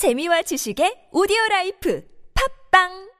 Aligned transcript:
재미와 0.00 0.40
지식의 0.48 1.08
오디오 1.12 1.36
라이프 1.50 2.02
팝빵 2.32 3.12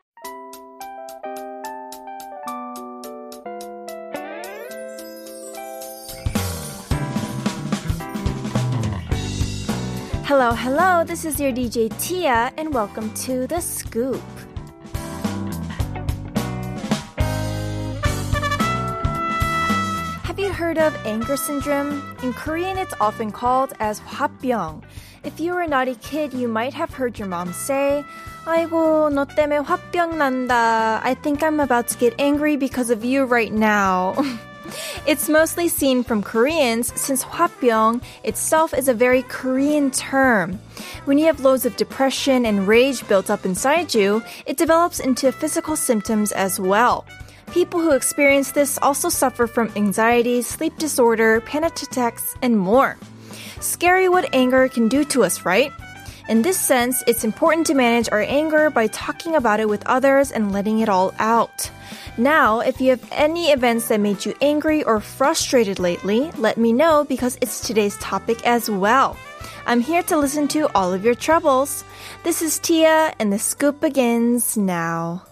Hello, 10.24 10.54
hello. 10.56 11.04
This 11.04 11.26
is 11.26 11.38
your 11.38 11.52
DJ 11.52 11.90
Tia 11.98 12.50
and 12.56 12.72
welcome 12.72 13.12
to 13.28 13.46
The 13.46 13.60
Scoop. 13.60 14.22
Have 20.24 20.38
you 20.38 20.50
heard 20.50 20.78
of 20.78 20.96
anger 21.04 21.36
syndrome? 21.36 22.00
In 22.22 22.32
Korean, 22.32 22.78
it's 22.78 22.94
often 22.98 23.30
called 23.30 23.74
as 23.80 24.00
화병. 24.08 24.80
If 25.22 25.38
you 25.38 25.52
were 25.52 25.60
a 25.62 25.68
naughty 25.68 25.96
kid, 26.00 26.32
you 26.32 26.48
might 26.48 26.72
have 26.74 26.94
heard 26.94 27.18
your 27.18 27.28
mom 27.28 27.52
say, 27.52 28.02
아이고, 28.46 29.12
너 29.12 29.26
때문에 29.26 29.58
화병 29.66 30.16
난다. 30.16 31.00
I 31.04 31.12
think 31.14 31.42
I'm 31.42 31.60
about 31.60 31.88
to 31.88 31.98
get 31.98 32.14
angry 32.18 32.56
because 32.56 32.88
of 32.88 33.04
you 33.04 33.24
right 33.24 33.52
now. 33.52 34.14
It's 35.06 35.28
mostly 35.28 35.66
seen 35.68 36.04
from 36.04 36.22
Koreans 36.22 36.88
since 36.98 37.24
hwapyeong 37.24 38.00
itself 38.24 38.72
is 38.72 38.86
a 38.88 38.94
very 38.94 39.20
Korean 39.24 39.90
term. 39.90 40.58
When 41.06 41.18
you 41.18 41.26
have 41.26 41.40
loads 41.44 41.66
of 41.66 41.76
depression 41.76 42.46
and 42.46 42.66
rage 42.68 43.06
built 43.08 43.28
up 43.30 43.44
inside 43.44 43.92
you, 43.94 44.22
it 44.46 44.56
develops 44.56 45.00
into 45.00 45.32
physical 45.32 45.74
symptoms 45.76 46.30
as 46.32 46.58
well. 46.60 47.04
People 47.52 47.80
who 47.80 47.90
experience 47.92 48.52
this 48.52 48.78
also 48.80 49.08
suffer 49.10 49.46
from 49.48 49.70
anxiety, 49.76 50.40
sleep 50.40 50.78
disorder, 50.78 51.40
panic 51.42 51.82
attacks, 51.82 52.36
and 52.40 52.56
more. 52.56 52.96
Scary 53.60 54.08
what 54.08 54.28
anger 54.34 54.68
can 54.68 54.88
do 54.88 55.04
to 55.04 55.22
us, 55.24 55.44
right? 55.44 55.72
In 56.28 56.42
this 56.42 56.58
sense, 56.58 57.02
it's 57.06 57.24
important 57.24 57.66
to 57.66 57.74
manage 57.74 58.08
our 58.10 58.20
anger 58.22 58.70
by 58.70 58.86
talking 58.88 59.34
about 59.34 59.60
it 59.60 59.68
with 59.68 59.84
others 59.86 60.32
and 60.32 60.52
letting 60.52 60.78
it 60.78 60.88
all 60.88 61.12
out. 61.18 61.70
Now, 62.16 62.60
if 62.60 62.80
you 62.80 62.90
have 62.90 63.04
any 63.12 63.48
events 63.50 63.88
that 63.88 64.00
made 64.00 64.24
you 64.24 64.34
angry 64.40 64.82
or 64.84 65.00
frustrated 65.00 65.78
lately, 65.78 66.30
let 66.38 66.56
me 66.56 66.72
know 66.72 67.04
because 67.04 67.36
it's 67.42 67.60
today's 67.66 67.96
topic 67.98 68.46
as 68.46 68.70
well. 68.70 69.16
I'm 69.66 69.80
here 69.80 70.02
to 70.04 70.16
listen 70.16 70.48
to 70.48 70.70
all 70.74 70.92
of 70.94 71.04
your 71.04 71.14
troubles. 71.14 71.84
This 72.24 72.40
is 72.42 72.58
Tia, 72.58 73.12
and 73.18 73.32
the 73.32 73.38
scoop 73.38 73.80
begins 73.80 74.56
now. 74.56 75.24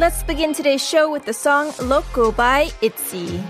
Let's 0.00 0.22
begin 0.22 0.54
today's 0.54 0.80
show 0.80 1.12
with 1.12 1.26
the 1.26 1.34
song 1.34 1.74
Loco 1.82 2.32
by 2.32 2.70
Itzy. 2.80 3.44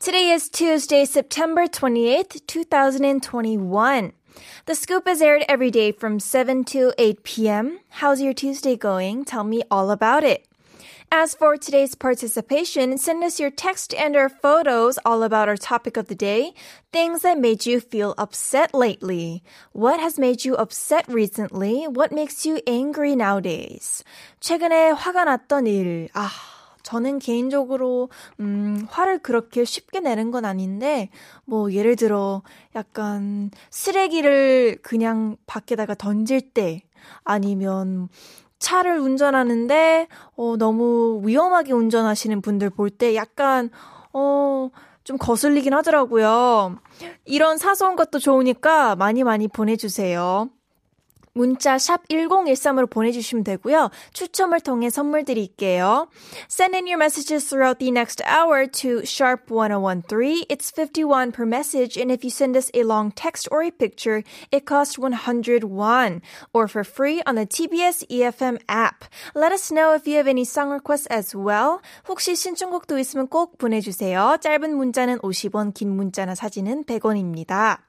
Today 0.00 0.30
is 0.30 0.48
Tuesday, 0.48 1.04
September 1.04 1.68
28th, 1.68 2.44
2021. 2.48 4.12
The 4.66 4.74
scoop 4.74 5.06
is 5.06 5.22
aired 5.22 5.44
every 5.48 5.70
day 5.70 5.92
from 5.92 6.18
7 6.18 6.64
to 6.74 6.92
8 6.98 7.22
p.m. 7.22 7.78
How's 8.02 8.20
your 8.20 8.34
Tuesday 8.34 8.74
going? 8.74 9.24
Tell 9.24 9.44
me 9.44 9.62
all 9.70 9.92
about 9.92 10.24
it. 10.24 10.44
As 11.10 11.34
for 11.34 11.56
today's 11.56 11.94
participation, 11.96 12.98
send 12.98 13.24
us 13.24 13.40
your 13.40 13.48
text 13.50 13.94
and 13.94 14.14
our 14.14 14.28
photos 14.28 14.98
all 15.06 15.22
about 15.22 15.48
our 15.48 15.56
topic 15.56 15.96
of 15.96 16.06
the 16.08 16.14
day, 16.14 16.52
things 16.92 17.22
that 17.22 17.38
made 17.38 17.64
you 17.64 17.80
feel 17.80 18.12
upset 18.18 18.74
lately. 18.74 19.42
What 19.72 20.00
has 20.00 20.18
made 20.18 20.44
you 20.44 20.54
upset 20.56 21.08
recently? 21.08 21.88
What 21.88 22.12
makes 22.12 22.44
you 22.46 22.60
angry 22.68 23.16
nowadays? 23.16 24.04
최근에 24.40 24.90
화가 24.90 25.24
났던 25.24 25.66
일. 25.66 26.10
아, 26.12 26.28
저는 26.82 27.20
개인적으로 27.20 28.10
음, 28.40 28.86
화를 28.90 29.18
그렇게 29.20 29.64
쉽게 29.64 30.00
내는 30.00 30.30
건 30.30 30.44
아닌데 30.44 31.08
뭐 31.46 31.72
예를 31.72 31.96
들어 31.96 32.42
약간 32.76 33.50
쓰레기를 33.70 34.76
그냥 34.82 35.36
밖에다가 35.46 35.94
던질 35.94 36.52
때 36.52 36.82
아니면 37.24 38.10
차를 38.58 38.98
운전하는데 38.98 40.08
어, 40.36 40.56
너무 40.56 41.20
위험하게 41.24 41.72
운전하시는 41.72 42.40
분들 42.42 42.70
볼 42.70 42.90
때 42.90 43.14
약간 43.14 43.70
어, 44.12 44.70
좀 45.04 45.16
거슬리긴 45.18 45.72
하더라고요. 45.74 46.76
이런 47.24 47.56
사소한 47.58 47.96
것도 47.96 48.18
좋으니까 48.18 48.96
많이 48.96 49.24
많이 49.24 49.46
보내주세요. 49.48 50.50
문자 51.38 51.78
샵 51.78 52.02
1013으로 52.08 52.90
보내주시면 52.90 53.44
되고요. 53.44 53.90
추첨을 54.12 54.58
통해 54.58 54.90
선물 54.90 55.24
드릴게요. 55.24 56.10
Send 56.50 56.74
in 56.74 56.86
your 56.90 56.98
messages 56.98 57.46
throughout 57.46 57.78
the 57.78 57.92
next 57.94 58.18
hour 58.26 58.66
to 58.82 59.06
sharp1013. 59.06 60.50
It's 60.50 60.74
51 60.74 61.30
per 61.30 61.46
message 61.46 61.94
and 61.96 62.10
if 62.10 62.26
you 62.26 62.30
send 62.34 62.58
us 62.58 62.74
a 62.74 62.82
long 62.82 63.14
text 63.14 63.46
or 63.54 63.62
a 63.62 63.70
picture, 63.70 64.26
it 64.50 64.66
costs 64.66 64.98
101 64.98 65.70
or 66.50 66.66
for 66.66 66.82
free 66.82 67.22
on 67.22 67.38
the 67.38 67.46
TBS 67.46 68.02
EFM 68.10 68.58
app. 68.66 69.06
Let 69.38 69.54
us 69.54 69.70
know 69.70 69.94
if 69.94 70.10
you 70.10 70.18
have 70.18 70.26
any 70.26 70.42
song 70.44 70.74
requests 70.74 71.06
as 71.06 71.38
well. 71.38 71.78
혹시 72.08 72.34
신청곡도 72.34 72.98
있으면 72.98 73.28
꼭 73.28 73.58
보내주세요. 73.58 74.38
짧은 74.40 74.74
문자는 74.76 75.18
50원, 75.22 75.72
긴 75.72 75.94
문자나 75.94 76.34
사진은 76.34 76.82
100원입니다. 76.84 77.86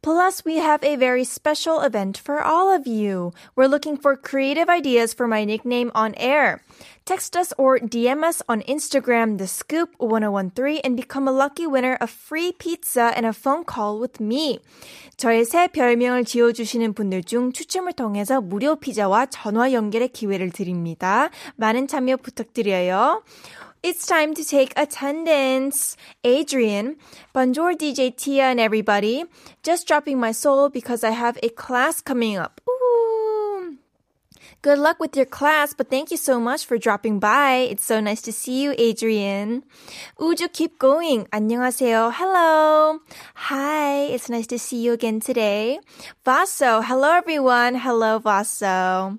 Plus, 0.00 0.44
we 0.44 0.58
have 0.62 0.84
a 0.84 0.94
very 0.94 1.24
special 1.24 1.80
event 1.80 2.16
for 2.18 2.40
all 2.40 2.70
of 2.72 2.86
you. 2.86 3.32
We're 3.56 3.66
looking 3.66 3.96
for 3.96 4.14
creative 4.16 4.68
ideas 4.70 5.12
for 5.12 5.26
my 5.26 5.44
nickname 5.44 5.90
on 5.94 6.14
air. 6.16 6.62
Text 7.04 7.36
us 7.36 7.52
or 7.58 7.78
DM 7.78 8.22
us 8.22 8.40
on 8.48 8.62
Instagram, 8.70 9.38
the 9.38 9.48
Scoop 9.48 9.90
1013 9.98 10.82
and 10.84 10.96
become 10.96 11.26
a 11.26 11.32
lucky 11.32 11.66
winner 11.66 11.98
of 12.00 12.10
free 12.10 12.52
pizza 12.52 13.10
and 13.16 13.26
a 13.26 13.32
phone 13.32 13.64
call 13.64 13.98
with 13.98 14.20
me. 14.20 14.60
저의 15.16 15.44
새 15.44 15.66
별명을 15.66 16.24
지어주시는 16.24 16.94
분들 16.94 17.24
중 17.24 17.50
추첨을 17.52 17.92
통해서 17.94 18.40
무료 18.40 18.76
피자와 18.76 19.26
전화 19.26 19.72
연결의 19.72 20.08
기회를 20.10 20.50
드립니다. 20.50 21.30
많은 21.56 21.88
참여 21.88 22.18
부탁드려요. 22.18 23.22
It's 23.82 24.06
time 24.08 24.34
to 24.34 24.44
take 24.44 24.74
attendance. 24.76 25.96
Adrian, 26.24 26.96
bonjour 27.32 27.74
DJ 27.76 28.10
Tia 28.14 28.50
and 28.50 28.58
everybody. 28.58 29.22
Just 29.62 29.86
dropping 29.86 30.18
my 30.18 30.32
soul 30.32 30.68
because 30.68 31.04
I 31.04 31.10
have 31.10 31.38
a 31.44 31.48
class 31.48 32.00
coming 32.00 32.36
up. 32.36 32.60
Good 34.60 34.78
luck 34.80 34.96
with 34.98 35.14
your 35.16 35.24
class, 35.24 35.72
but 35.72 35.88
thank 35.88 36.10
you 36.10 36.16
so 36.16 36.40
much 36.40 36.66
for 36.66 36.78
dropping 36.78 37.20
by. 37.20 37.68
It's 37.70 37.84
so 37.86 38.00
nice 38.00 38.20
to 38.22 38.32
see 38.32 38.60
you, 38.64 38.74
Adrian. 38.76 39.62
Would 40.18 40.40
you 40.40 40.48
keep 40.48 40.80
going? 40.80 41.26
안녕하세요. 41.30 42.10
Hello. 42.16 42.98
Hi. 43.46 44.10
It's 44.10 44.28
nice 44.28 44.48
to 44.48 44.58
see 44.58 44.82
you 44.82 44.90
again 44.94 45.20
today. 45.20 45.78
Vaso. 46.26 46.82
Hello, 46.82 47.12
everyone. 47.14 47.76
Hello, 47.76 48.18
Vaso. 48.18 49.16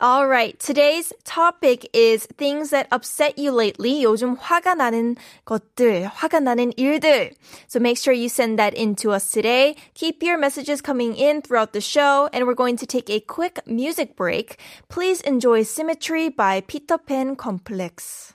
All 0.00 0.26
right. 0.26 0.58
Today's 0.58 1.12
topic 1.22 1.86
is 1.94 2.26
things 2.36 2.70
that 2.70 2.88
upset 2.90 3.38
you 3.38 3.52
lately. 3.52 4.02
요즘 4.02 4.34
화가 4.36 4.74
나는 4.74 5.14
것들, 5.46 6.10
화가 6.10 6.40
나는 6.42 6.72
일들. 6.76 7.30
So 7.68 7.78
make 7.78 7.96
sure 7.96 8.12
you 8.12 8.28
send 8.28 8.58
that 8.58 8.74
in 8.74 8.96
to 8.96 9.12
us 9.12 9.30
today. 9.30 9.76
Keep 9.94 10.24
your 10.24 10.36
messages 10.36 10.80
coming 10.80 11.14
in 11.14 11.42
throughout 11.42 11.74
the 11.74 11.80
show, 11.80 12.28
and 12.32 12.44
we're 12.44 12.58
going 12.58 12.76
to 12.76 12.86
take 12.86 13.08
a 13.08 13.20
quick 13.20 13.60
music 13.68 14.16
break. 14.16 14.58
Please 14.90 15.20
enjoy 15.20 15.62
Symmetry 15.62 16.28
by 16.30 16.62
Peter 16.62 16.98
Pan 16.98 17.36
Complex. 17.36 18.34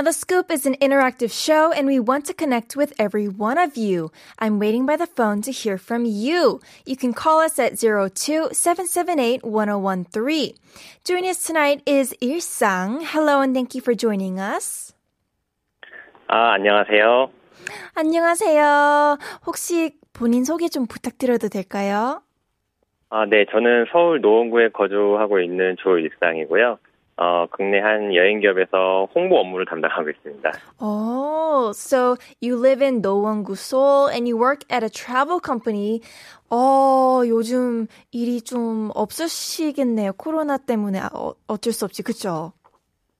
Now, 0.00 0.04
The 0.08 0.14
Scoop 0.16 0.50
is 0.50 0.64
an 0.64 0.76
interactive 0.80 1.28
show, 1.30 1.72
and 1.72 1.86
we 1.86 2.00
want 2.00 2.24
to 2.24 2.32
connect 2.32 2.74
with 2.74 2.94
every 2.98 3.28
one 3.28 3.58
of 3.58 3.76
you. 3.76 4.08
I'm 4.38 4.58
waiting 4.58 4.86
by 4.86 4.96
the 4.96 5.04
phone 5.06 5.42
to 5.42 5.52
hear 5.52 5.76
from 5.76 6.06
you. 6.08 6.60
You 6.86 6.96
can 6.96 7.12
call 7.12 7.40
us 7.44 7.58
at 7.58 7.76
02 7.78 8.16
778 8.56 9.44
1013. 9.44 10.52
Joining 11.04 11.28
us 11.28 11.42
tonight 11.44 11.82
is 11.84 12.14
Ilsang. 12.22 13.04
Hello, 13.12 13.42
and 13.44 13.52
thank 13.52 13.74
you 13.74 13.82
for 13.82 13.92
joining 13.92 14.40
us. 14.40 14.94
Ah, 16.32 16.54
안녕하세요. 16.56 17.28
안녕하세요. 17.94 19.18
혹시 19.44 19.92
본인 20.14 20.46
소개 20.46 20.68
좀 20.68 20.86
부탁드려도 20.86 21.50
될까요? 21.50 22.22
아, 23.10 23.26
네. 23.26 23.44
저는 23.52 23.84
서울 23.92 24.22
노원구에 24.22 24.70
거주하고 24.70 25.40
있는 25.40 25.76
조일상이고요. 25.76 26.78
어, 27.20 27.46
국내 27.52 27.78
한 27.80 28.14
여행 28.14 28.40
기업에서 28.40 29.06
홍보 29.14 29.36
업무를 29.40 29.66
담당하고 29.66 30.08
있습니다. 30.08 30.52
Oh, 30.80 31.70
so 31.76 32.16
you 32.40 32.56
live 32.58 32.80
in 32.82 33.02
노원구 33.02 33.52
Seoul 33.56 34.08
and 34.08 34.26
you 34.26 34.40
work 34.40 34.64
at 34.72 34.82
a 34.82 34.88
travel 34.88 35.38
company. 35.38 36.00
어, 36.50 37.20
요즘 37.26 37.86
일이 38.10 38.40
좀 38.40 38.90
없으시겠네요. 38.94 40.12
코로나 40.16 40.56
때문에 40.56 40.98
아, 40.98 41.10
어, 41.12 41.34
어쩔 41.46 41.74
수 41.74 41.84
없이 41.84 42.02
그렇죠? 42.02 42.54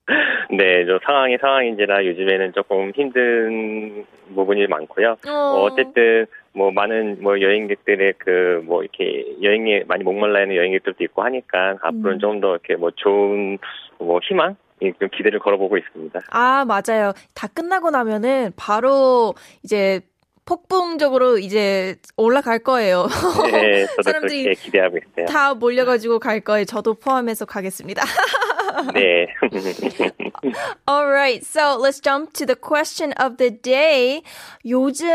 네, 0.51 0.87
저 0.87 0.99
상황이 1.07 1.37
상황인지라 1.37 2.07
요즘에는 2.07 2.53
조금 2.55 2.91
힘든 2.97 4.07
부분이 4.35 4.67
많고요. 4.67 5.17
어. 5.27 5.31
뭐 5.31 5.61
어쨌든 5.65 6.27
뭐 6.53 6.71
많은 6.71 7.19
뭐 7.23 7.41
여행객들의 7.41 8.15
그 8.19 8.51
뭐 8.65 8.83
이렇게 8.83 9.25
여행에 9.43 9.85
많이 9.87 10.05
목말라 10.05 10.43
있는 10.43 10.57
여행객들도 10.57 11.03
있고 11.05 11.23
하니까 11.23 11.77
앞으로는 11.83 12.17
음. 12.19 12.19
좀더 12.19 12.51
이렇게 12.51 12.77
뭐 12.77 12.91
좋은 12.95 13.59
뭐 13.99 14.21
희망 14.23 14.55
좀 14.81 15.09
기대를 15.17 15.39
걸어보고 15.39 15.77
있습니다. 15.79 16.21
아 16.31 16.65
맞아요. 16.67 17.13
다 17.35 17.47
끝나고 17.49 17.91
나면은 17.91 18.51
바로 18.57 19.35
이제 19.65 20.01
폭풍적으로 20.45 21.39
이제 21.39 21.97
올라갈 22.17 22.59
거예요. 22.59 23.07
네, 23.51 23.87
저도 23.87 24.03
사람들이 24.03 24.55
기대하고 24.55 24.99
있어요. 24.99 25.27
다 25.27 25.55
몰려가지고 25.55 26.19
갈 26.19 26.41
거예요. 26.41 26.65
저도 26.65 26.95
포함해서 26.95 27.47
가겠습니다. 27.47 28.03
네. 28.95 29.27
All 30.87 31.09
right. 31.11 31.45
So 31.45 31.77
let's 31.79 32.01
jump 32.01 32.33
to 32.35 32.47
the 32.47 32.57
question 32.57 33.13
of 33.21 33.37
the 33.39 33.51
day. 33.51 34.23
요즘 34.67 35.09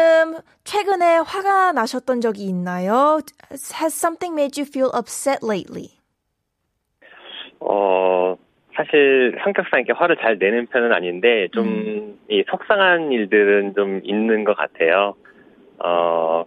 최근에 0.64 1.20
화가 1.26 1.72
나셨던 1.74 2.22
적이 2.22 2.46
있나요? 2.48 3.20
Has 3.52 3.94
something 3.96 4.34
made 4.36 4.60
you 4.60 4.66
feel 4.68 4.92
upset 4.96 5.40
lately? 5.46 5.96
어, 7.60 8.38
사실 8.76 9.38
성격상 9.44 9.82
이렇게 9.82 9.94
화를 9.94 10.18
잘 10.18 10.38
내는 10.38 10.68
편은 10.68 10.92
아닌데 10.94 11.48
좀이 11.54 12.00
음. 12.00 12.20
속상한 12.52 13.12
일들은 13.12 13.74
좀 13.76 14.02
있는 14.04 14.44
것 14.44 14.56
같아요. 14.56 15.16
어, 15.80 16.46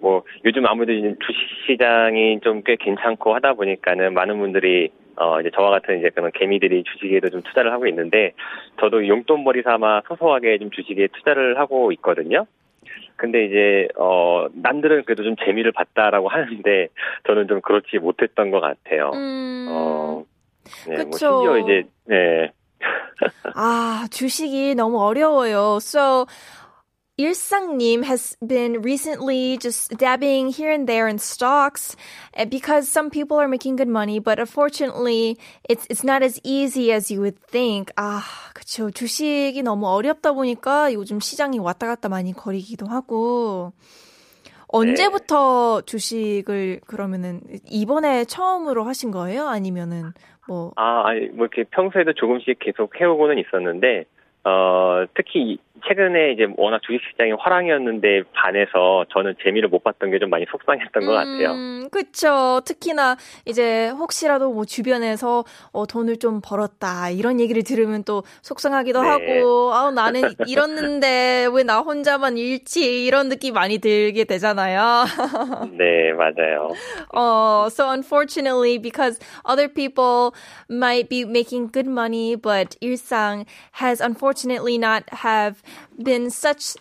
뭐 0.00 0.22
요즘 0.44 0.66
아무래도 0.66 0.92
주식 1.24 1.42
시장이 1.66 2.40
좀꽤 2.40 2.76
괜찮고 2.76 3.34
하다 3.34 3.54
보니까는 3.54 4.12
많은 4.14 4.38
분들이 4.38 4.90
어, 5.16 5.40
이제 5.40 5.50
저와 5.54 5.70
같은 5.70 5.98
이제 5.98 6.10
그런 6.10 6.30
개미들이 6.32 6.84
주식에도 6.84 7.30
좀 7.30 7.42
투자를 7.42 7.72
하고 7.72 7.86
있는데 7.86 8.32
저도 8.80 9.06
용돈벌이 9.08 9.62
삼아 9.62 10.02
소소하게 10.08 10.58
좀 10.58 10.70
주식에 10.70 11.08
투자를 11.14 11.58
하고 11.58 11.90
있거든요. 11.92 12.46
근데 13.16 13.46
이제 13.46 13.88
어 13.98 14.46
남들은 14.52 15.04
그래도 15.06 15.24
좀 15.24 15.34
재미를 15.44 15.72
봤다라고 15.72 16.28
하는데 16.28 16.88
저는 17.26 17.48
좀 17.48 17.60
그렇지 17.62 17.98
못했던 17.98 18.50
것 18.50 18.60
같아요. 18.60 19.10
음... 19.14 19.66
어, 19.70 20.24
네, 20.86 20.96
뭐 20.98 21.10
그쵸. 21.10 21.30
뭐 21.30 21.56
심지어 21.56 21.58
이제 21.58 21.88
네. 22.04 22.52
아 23.54 24.04
주식이 24.10 24.74
너무 24.74 25.00
어려워요. 25.02 25.76
So 25.80 26.26
Ilsang-nim 27.18 28.02
has 28.02 28.36
been 28.46 28.82
recently 28.82 29.56
just 29.56 29.96
dabbing 29.96 30.48
here 30.52 30.70
and 30.70 30.86
there 30.86 31.08
in 31.08 31.16
stocks 31.16 31.96
because 32.50 32.90
some 32.90 33.08
people 33.08 33.38
are 33.38 33.48
making 33.48 33.76
good 33.76 33.88
money, 33.88 34.18
but 34.18 34.38
unfortunately, 34.38 35.38
it's, 35.66 35.86
it's 35.88 36.04
not 36.04 36.22
as 36.22 36.38
easy 36.44 36.92
as 36.92 37.10
you 37.10 37.22
would 37.22 37.38
think. 37.40 37.90
아, 37.96 38.20
그쵸. 38.52 38.90
주식이 38.90 39.62
너무 39.62 39.88
어렵다 39.88 40.32
보니까 40.34 40.92
요즘 40.92 41.18
시장이 41.18 41.58
왔다 41.58 41.86
갔다 41.86 42.10
많이 42.10 42.34
거리기도 42.34 42.84
하고. 42.84 43.72
언제부터 44.68 45.80
네. 45.80 45.86
주식을 45.86 46.80
그러면은 46.86 47.40
이번에 47.70 48.24
처음으로 48.24 48.84
하신 48.84 49.10
거예요? 49.10 49.46
아니면은 49.48 50.12
뭐? 50.48 50.72
아, 50.76 51.06
아니, 51.08 51.28
뭐 51.28 51.46
이렇게 51.46 51.64
평소에도 51.64 52.12
조금씩 52.12 52.58
계속 52.58 53.00
해오고는 53.00 53.38
있었는데, 53.38 54.04
어, 54.44 55.06
특히 55.14 55.58
최근에 55.88 56.32
이제 56.32 56.46
워낙 56.56 56.80
주식시장이 56.82 57.32
화랑이었는데 57.38 58.22
반해서 58.32 59.04
저는 59.12 59.34
재미를 59.42 59.68
못 59.68 59.84
봤던 59.84 60.10
게 60.10 60.16
좀 60.18 60.30
많이 60.30 60.46
속상했던 60.50 61.02
음, 61.02 61.06
것 61.06 61.12
같아요. 61.12 61.88
그렇죠. 61.90 62.62
특히나 62.64 63.18
이제 63.44 63.88
혹시라도 63.90 64.50
뭐 64.50 64.64
주변에서 64.64 65.44
어, 65.74 65.84
돈을 65.86 66.16
좀 66.18 66.40
벌었다 66.42 67.10
이런 67.10 67.38
얘기를 67.38 67.62
들으면 67.62 68.02
또 68.02 68.22
속상하기도 68.40 69.02
네. 69.02 69.06
하고 69.08 69.74
아 69.74 69.90
나는 69.90 70.22
이렇는데 70.48 71.48
왜 71.52 71.64
나 71.66 71.80
혼자만 71.80 72.38
잃지 72.38 73.04
이런 73.04 73.28
느낌 73.28 73.52
많이 73.54 73.76
들게 73.78 74.22
되잖아요. 74.24 75.04
네, 75.76 76.12
맞아요. 76.14 76.70
어, 77.12 77.66
so 77.68 77.90
unfortunately 77.90 78.78
because 78.78 79.18
other 79.44 79.66
people 79.68 80.32
might 80.70 81.08
be 81.10 81.24
making 81.26 81.68
good 81.72 81.84
money 81.90 82.36
but 82.40 82.74
i 82.80 82.88
r 82.88 83.44
has 83.84 84.00
unfortunately 84.00 84.76
not 84.80 85.02
have 85.26 85.60
been 86.02 86.30
such 86.30 86.76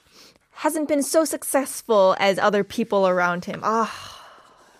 hasn't 0.64 0.88
been 0.88 1.04
so 1.04 1.26
successful 1.26 2.16
as 2.20 2.40
other 2.40 2.64
people 2.64 3.08
around 3.08 3.46
him. 3.46 3.62
아, 3.64 3.86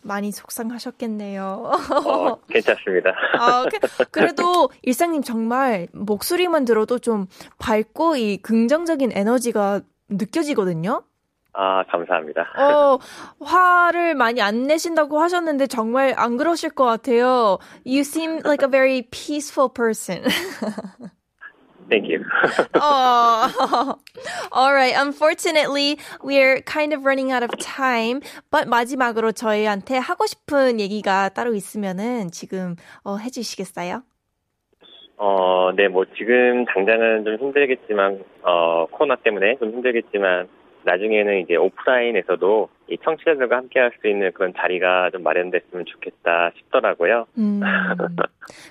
많이 0.04 0.32
속상하셨겠네요. 0.32 1.44
어, 1.44 2.40
괜찮습니다. 2.50 3.14
아, 3.38 3.66
그래도 4.12 4.70
일상님 4.84 5.22
정말 5.22 5.88
목소리만 5.94 6.66
들어도 6.66 7.00
좀 7.00 7.28
밝고 7.60 8.16
이 8.16 8.38
긍정적인 8.38 9.12
에너지가 9.14 9.82
느껴지거든요. 10.10 11.04
아, 11.58 11.84
감사합니다. 11.86 12.48
어, 12.58 13.00
화를 13.40 14.14
많이 14.14 14.42
안 14.42 14.64
내신다고 14.64 15.20
하셨는데 15.20 15.68
정말 15.68 16.14
안 16.18 16.36
그러실 16.38 16.70
것 16.70 16.84
같아요. 16.86 17.60
You 17.86 18.02
seem 18.02 18.42
like 18.44 18.62
a 18.64 18.70
very 18.70 19.04
peaceful 19.10 19.70
person. 19.74 20.24
Thank 21.90 22.08
you. 22.10 22.26
oh, 22.76 23.96
all 24.52 24.74
right. 24.74 24.94
Unfortunately, 24.98 26.00
we're 26.24 26.62
kind 26.62 26.94
of 26.94 27.06
running 27.06 27.32
out 27.32 27.44
of 27.44 27.56
time. 27.60 28.22
But 28.50 28.68
마지막으로 28.68 29.32
저희한테 29.34 29.98
하고 29.98 30.26
싶은 30.26 30.80
얘기가 30.80 31.30
따로 31.30 31.54
있으면은 31.54 32.32
지금 32.32 32.76
어, 33.04 33.18
해주시겠어요? 33.18 34.02
어, 35.18 35.72
네, 35.76 35.88
뭐 35.88 36.06
지금 36.18 36.66
당장은 36.66 37.24
좀 37.24 37.36
힘들겠지만 37.38 38.24
어 38.42 38.86
코로나 38.92 39.16
때문에 39.16 39.56
좀 39.60 39.70
힘들겠지만 39.72 40.48
나중에는 40.86 41.40
이제 41.42 41.56
오프라인에서도 41.56 42.70
이 42.92 42.98
청취자들과 43.04 43.58
함께 43.58 43.80
할 43.80 43.92
수 44.02 44.08
있는 44.10 44.32
그런 44.34 44.54
자리가 44.56 45.10
좀 45.12 45.24
마련됐으면 45.24 45.86
좋겠다 45.86 46.52
싶더라고요. 46.58 47.26
음. 47.40 47.62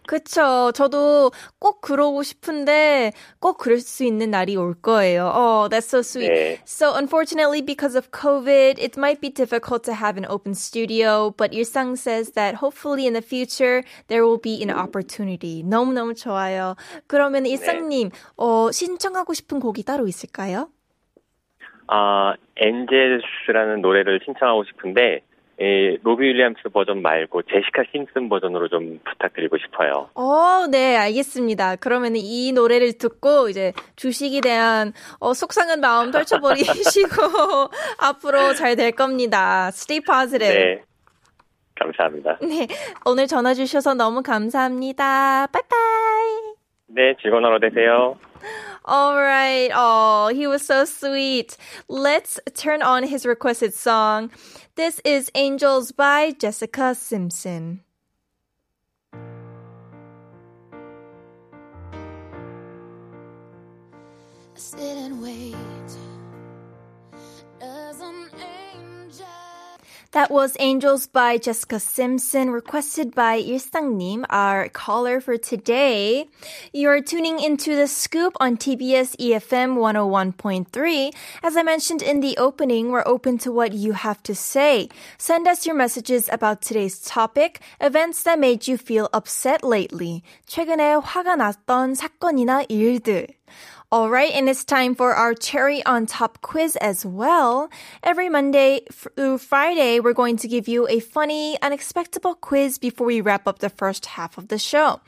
그쵸. 0.06 0.71
저도 0.75 1.30
꼭 1.59 1.80
그러고 1.80 2.23
싶은데 2.23 3.11
꼭 3.40 3.56
그럴 3.59 3.78
수 3.78 4.04
있는 4.04 4.30
날이 4.30 4.54
올 4.56 4.75
거예요. 4.75 5.33
Oh, 5.35 5.68
that's 5.71 5.88
so 5.90 6.00
sweet. 6.00 6.28
네. 6.30 6.59
So 6.66 6.94
unfortunately, 6.97 7.62
because 7.62 7.97
of 7.99 8.11
COVID, 8.12 8.78
it 8.78 8.97
might 8.99 9.21
be 9.23 9.30
difficult 9.30 9.83
to 9.90 9.94
have 9.94 10.16
an 10.21 10.26
open 10.28 10.52
studio, 10.54 11.33
but 11.37 11.50
Yusang 11.52 11.97
says 11.99 12.33
that 12.38 12.54
hopefully 12.62 13.06
in 13.09 13.14
the 13.14 13.23
future 13.25 13.83
there 14.09 14.23
will 14.26 14.38
be 14.40 14.61
an 14.62 14.71
opportunity. 14.71 15.64
너무너무 15.66 16.14
좋아요. 16.14 16.76
그러면 17.09 17.47
일상님, 17.47 18.11
네. 18.11 18.21
어, 18.37 18.71
신청하고 18.71 19.33
싶은 19.35 19.59
곡이 19.59 19.83
따로 19.85 20.06
있을까요? 20.06 20.68
아, 21.87 22.35
엔젤스라는 22.57 23.83
노래를 23.83 24.21
신청하고 24.25 24.64
싶은데 24.64 25.21
예, 25.61 25.97
로비 26.03 26.25
윌리엄스 26.25 26.69
버전 26.71 27.00
말고 27.00 27.43
제시카 27.43 27.85
심슨 27.93 28.29
버전으로 28.29 28.67
좀 28.67 28.99
부탁드리고 29.05 29.57
싶어요. 29.59 30.11
어, 30.14 30.67
네, 30.69 30.97
알겠습니다. 30.97 31.76
그러면 31.76 32.14
이 32.17 32.50
노래를 32.53 32.99
듣고 32.99 33.49
이제 33.49 33.73
주식에 33.95 34.41
대한 34.41 34.93
어, 35.21 35.33
속상한 35.33 35.81
마음 35.81 36.11
떨쳐버리시고 36.11 37.71
앞으로 38.03 38.55
잘 38.55 38.75
될 38.75 38.91
겁니다. 38.93 39.69
Stay 39.69 40.00
positive. 40.05 40.59
네. 40.79 40.83
감사합니다. 41.79 42.38
네, 42.43 42.67
오늘 43.07 43.29
전화 43.29 43.55
주셔서 43.55 43.95
너무 43.95 44.23
감사합니다. 44.25 45.47
빠이빠이. 45.53 46.53
네, 46.87 47.14
즐거운 47.23 47.45
하루 47.45 47.59
되세요. 47.61 48.17
All 48.85 49.17
right. 49.17 49.71
Oh, 49.75 50.29
he 50.35 50.47
was 50.47 50.64
so 50.67 50.85
sweet. 50.85 51.57
Let's 51.88 52.38
turn 52.55 52.83
on 52.83 53.03
his 53.05 53.25
requested 53.25 53.73
song. 53.73 54.31
This 54.76 55.00
is 55.05 55.31
Angels 55.35 55.93
by 55.93 56.33
Jessica 56.33 56.95
Simpson. 56.95 57.81
sit 64.57 64.81
and 65.03 65.21
wait. 65.21 65.63
That 70.14 70.30
was 70.30 70.56
Angels 70.61 71.09
by 71.09 71.38
Jessica 71.38 71.80
Simpson, 71.80 72.50
requested 72.52 73.16
by 73.16 73.42
Yusang 73.42 73.97
Nim, 73.99 74.25
our 74.30 74.68
caller 74.68 75.21
for 75.21 75.37
today. 75.37 76.26
You're 76.73 77.02
tuning 77.02 77.40
into 77.42 77.75
The 77.75 77.88
Scoop 77.88 78.35
on 78.38 78.56
TBS 78.56 79.18
EFM 79.18 79.75
101.3. 79.75 81.11
As 81.42 81.56
I 81.56 81.64
mentioned 81.64 82.00
in 82.00 82.21
the 82.21 82.37
opening, 82.37 82.92
we're 82.92 83.02
open 83.04 83.38
to 83.38 83.50
what 83.50 83.73
you 83.73 83.90
have 83.94 84.23
to 84.23 84.37
say. 84.37 84.88
Send 85.18 85.49
us 85.49 85.66
your 85.66 85.75
messages 85.75 86.28
about 86.30 86.62
today's 86.62 87.00
topic, 87.00 87.59
events 87.80 88.23
that 88.23 88.38
made 88.38 88.68
you 88.68 88.78
feel 88.78 89.11
upset 89.12 89.64
lately, 89.64 90.23
최근에 90.47 91.02
화가 91.02 91.35
났던 91.35 91.97
사건이나 91.97 92.66
일들. 92.68 93.26
All 93.95 94.11
right, 94.11 94.35
and 94.35 94.51
it's 94.51 94.65
time 94.67 94.97
for 94.99 95.15
our 95.15 95.35
cherry 95.39 95.79
on 95.87 96.07
top 96.11 96.43
quiz 96.43 96.75
as 96.83 97.07
well. 97.07 97.71
Every 98.03 98.27
Monday 98.29 98.81
through 98.91 99.39
Friday, 99.39 100.01
we're 100.03 100.19
going 100.19 100.35
to 100.43 100.49
give 100.51 100.67
you 100.67 100.89
a 100.91 100.99
funny, 100.99 101.55
unexpected 101.63 102.27
quiz 102.43 102.79
before 102.83 103.07
we 103.07 103.21
wrap 103.23 103.47
up 103.47 103.61
the 103.63 103.71
first 103.71 104.07
half 104.19 104.35
of 104.37 104.49
the 104.51 104.59
show. 104.59 104.99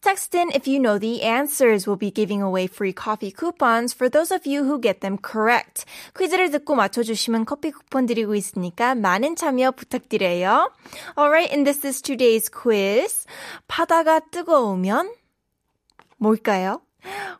Text 0.00 0.30
in 0.36 0.52
if 0.54 0.68
you 0.70 0.78
know 0.78 0.94
the 0.96 1.24
answers. 1.26 1.88
We'll 1.90 1.96
be 1.98 2.12
giving 2.14 2.38
away 2.40 2.68
free 2.70 2.92
coffee 2.94 3.32
coupons 3.34 3.90
for 3.92 4.06
those 4.08 4.30
of 4.30 4.46
you 4.46 4.62
who 4.62 4.78
get 4.78 5.00
them 5.02 5.18
correct. 5.18 5.82
퀴즈를 6.16 6.52
듣고 6.52 6.76
맞춰주시면 6.76 7.46
커피 7.46 7.72
쿠폰 7.72 8.06
드리고 8.06 8.36
있으니까 8.36 8.94
많은 8.94 9.34
참여 9.34 9.72
부탁드려요. 9.74 10.70
All 11.18 11.30
right, 11.34 11.50
and 11.50 11.66
this 11.66 11.82
is 11.84 11.98
today's 12.00 12.48
quiz. 12.48 13.26
바다가 13.66 14.20
뜨거우면 14.30 15.10
뭘까요? 16.18 16.85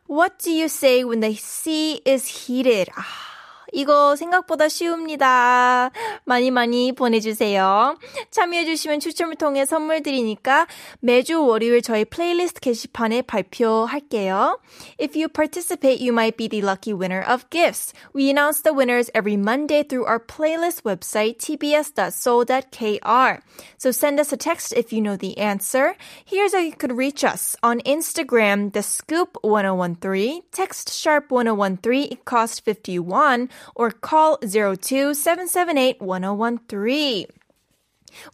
What 0.05 0.39
do 0.39 0.51
you 0.51 0.67
say 0.69 1.03
when 1.03 1.19
the 1.19 1.35
sea 1.35 2.01
is 2.05 2.25
heated? 2.47 2.89
Ah. 2.95 3.35
이거 3.73 4.15
생각보다 4.15 4.69
쉬웁니다. 4.69 5.91
많이 6.23 6.49
많이 6.51 6.93
보내주세요. 6.93 7.97
참여해주시면 8.31 8.99
추첨을 9.01 9.35
통해 9.35 9.65
선물 9.65 10.01
드리니까 10.03 10.67
매주 10.99 11.43
월요일 11.43 11.81
저희 11.81 12.05
플레이리스트 12.05 12.59
게시판에 12.61 13.23
발표할게요. 13.23 14.59
If 14.99 15.15
you 15.17 15.27
participate, 15.29 15.99
you 16.01 16.13
might 16.13 16.37
be 16.37 16.47
the 16.47 16.61
lucky 16.61 16.93
winner 16.93 17.21
of 17.21 17.49
gifts. 17.49 17.91
We 18.13 18.29
announce 18.29 18.61
the 18.61 18.71
winners 18.73 19.09
every 19.13 19.35
Monday 19.37 19.83
through 19.83 20.05
our 20.05 20.19
playlist 20.19 20.83
website 20.83 21.37
tbs.seoul.kr. 21.39 23.39
So 23.77 23.91
send 23.91 24.19
us 24.21 24.31
a 24.31 24.37
text 24.37 24.71
if 24.75 24.93
you 24.93 25.01
know 25.01 25.15
the 25.17 25.37
answer. 25.37 25.95
Here's 26.23 26.53
how 26.53 26.59
you 26.61 26.71
could 26.73 26.95
reach 26.95 27.23
us 27.25 27.55
on 27.61 27.79
Instagram, 27.81 28.71
the 28.73 28.83
scoop 28.83 29.35
1013, 29.41 30.41
text 30.51 30.93
sharp 30.93 31.29
1013, 31.31 32.09
it 32.11 32.25
costs 32.25 32.59
51 32.59 33.49
or 33.75 33.91
call 33.91 34.37
2 34.41 35.13
778 35.13 36.01
1013. 36.01 37.25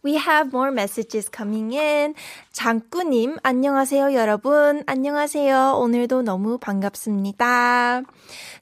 We 0.02 0.16
have 0.16 0.52
more 0.52 0.70
messages 0.70 1.28
coming 1.28 1.72
in. 1.74 2.14
장꾸님, 2.52 3.36
안녕하세요, 3.42 4.14
여러분. 4.14 4.82
안녕하세요. 4.86 5.74
오늘도 5.76 6.22
너무 6.22 6.56
반갑습니다. 6.56 8.02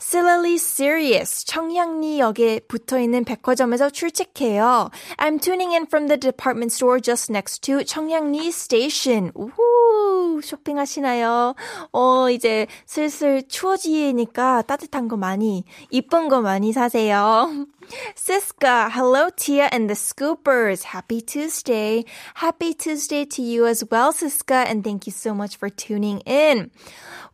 Silly 0.00 0.54
Serious, 0.54 1.44
청량리 1.46 2.18
역에 2.18 2.60
붙어 2.66 2.98
있는 2.98 3.22
백화점에서 3.24 3.90
출첵해요. 3.90 4.90
I'm 5.18 5.40
tuning 5.40 5.70
in 5.72 5.86
from 5.86 6.08
the 6.08 6.18
department 6.18 6.72
store 6.72 6.98
just 7.00 7.30
next 7.30 7.60
to 7.62 7.84
청량리 7.84 8.48
Station. 8.48 9.30
우후. 9.34 10.21
쇼핑하시나요? 10.40 11.54
어, 11.92 12.30
이제 12.30 12.66
슬슬 12.86 13.42
추워지니까 13.46 14.62
따뜻한 14.62 15.08
거 15.08 15.16
많이, 15.16 15.64
이쁜 15.90 16.28
거 16.28 16.40
많이 16.40 16.72
사세요. 16.72 17.50
Siska, 18.14 18.90
hello 18.94 19.28
Tia 19.34 19.68
and 19.72 19.90
the 19.90 19.96
Scoopers. 19.96 20.84
Happy 20.94 21.20
Tuesday. 21.20 22.04
Happy 22.36 22.72
Tuesday 22.74 23.24
to 23.26 23.42
you 23.42 23.66
as 23.66 23.82
well, 23.90 24.12
Siska, 24.12 24.64
and 24.70 24.84
thank 24.84 25.04
you 25.06 25.12
so 25.12 25.34
much 25.34 25.56
for 25.56 25.68
tuning 25.68 26.20
in. 26.20 26.70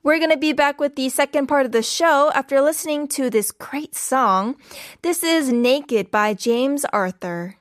We're 0.02 0.18
going 0.18 0.30
to 0.32 0.38
be 0.40 0.54
back 0.54 0.80
with 0.80 0.96
the 0.96 1.10
second 1.10 1.48
part 1.48 1.66
of 1.66 1.72
the 1.72 1.82
show 1.82 2.30
after 2.34 2.62
listening 2.62 3.08
to 3.20 3.28
this 3.28 3.52
great 3.52 3.94
song. 3.94 4.56
This 5.02 5.22
is 5.22 5.52
Naked 5.52 6.10
by 6.10 6.32
James 6.32 6.86
Arthur. 6.94 7.57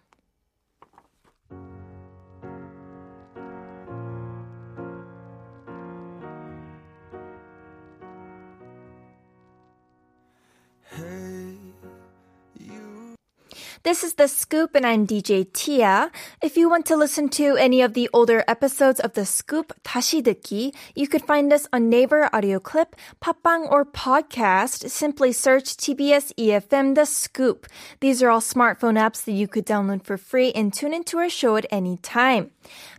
This 13.87 14.03
is 14.03 14.15
The 14.15 14.27
Scoop, 14.27 14.75
and 14.75 14.85
I'm 14.85 15.07
DJ 15.07 15.47
Tia. 15.53 16.11
If 16.43 16.57
you 16.57 16.69
want 16.69 16.85
to 16.87 16.97
listen 16.97 17.29
to 17.39 17.55
any 17.55 17.79
of 17.81 17.93
the 17.93 18.09
older 18.11 18.43
episodes 18.45 18.99
of 18.99 19.13
The 19.13 19.25
Scoop, 19.25 19.71
다시 19.85 20.21
듣기, 20.21 20.75
you 20.93 21.07
could 21.07 21.23
find 21.23 21.53
us 21.53 21.69
on 21.71 21.87
Naver 21.89 22.29
Audio 22.35 22.59
Clip, 22.59 22.97
팟빵, 23.23 23.71
or 23.71 23.85
Podcast. 23.85 24.89
Simply 24.89 25.31
search 25.31 25.77
TBS 25.77 26.33
EFM 26.35 26.95
The 26.95 27.05
Scoop. 27.05 27.65
These 28.01 28.21
are 28.21 28.29
all 28.29 28.41
smartphone 28.41 28.99
apps 28.99 29.23
that 29.23 29.31
you 29.31 29.47
could 29.47 29.65
download 29.65 30.03
for 30.05 30.17
free 30.17 30.51
and 30.51 30.73
tune 30.73 30.93
into 30.93 31.17
our 31.19 31.29
show 31.29 31.55
at 31.55 31.65
any 31.71 31.95
time. 31.95 32.51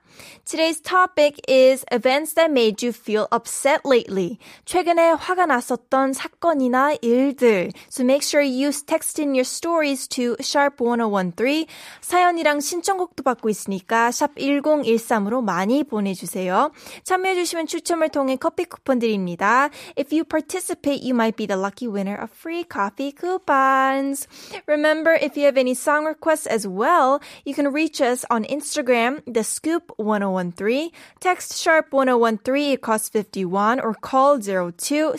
Today's 0.45 0.79
topic 0.81 1.37
is 1.47 1.83
events 1.91 2.33
that 2.35 2.49
made 2.49 2.81
you 2.81 2.91
feel 2.93 3.27
upset 3.31 3.81
lately. 3.85 4.39
최근에 4.65 5.11
화가 5.21 5.45
났었던 5.45 6.04
있었던 6.05 6.13
사건이나 6.13 6.93
일들. 7.01 7.71
So 7.89 8.03
make 8.03 8.21
sure 8.21 8.41
you 8.41 8.71
text 8.71 9.17
in 9.19 9.33
your 9.33 9.43
stories 9.43 10.07
to 10.09 10.35
sharp1013. 10.37 11.65
사연이랑 12.01 12.59
신청곡도 12.59 13.23
받고 13.23 13.49
있으니까 13.49 14.11
샵 14.11 14.35
1013으로 14.35 15.41
많이 15.43 15.83
보내주세요. 15.83 16.71
참여해주시면 17.03 17.65
추첨을 17.67 18.09
통해 18.09 18.35
커피 18.35 18.65
쿠폰 18.65 18.99
드립니다. 18.99 19.69
If 19.97 20.13
you 20.13 20.23
participate, 20.23 21.01
you 21.03 21.13
might 21.15 21.35
be 21.35 21.47
the 21.47 21.57
lucky 21.57 21.87
winner 21.87 22.15
of 22.15 22.29
free 22.31 22.63
coffee 22.63 23.11
coupons. 23.11 24.27
Remember, 24.67 25.17
if 25.19 25.35
you 25.37 25.45
have 25.45 25.57
any 25.57 25.73
song 25.73 26.05
requests 26.05 26.45
as 26.45 26.67
well, 26.67 27.21
you 27.45 27.53
can 27.55 27.71
reach 27.73 28.01
us 28.01 28.25
on 28.29 28.43
Instagram, 28.45 29.23
the 29.25 29.43
scoop 29.43 29.91
1013, 29.97 30.91
text 31.19 31.57
sharp 31.57 31.91
1013, 31.91 32.73
it 32.73 32.81
costs 32.81 33.07
51, 33.09 33.79
or 33.79 33.93
call 33.95 34.35
02 34.37 35.15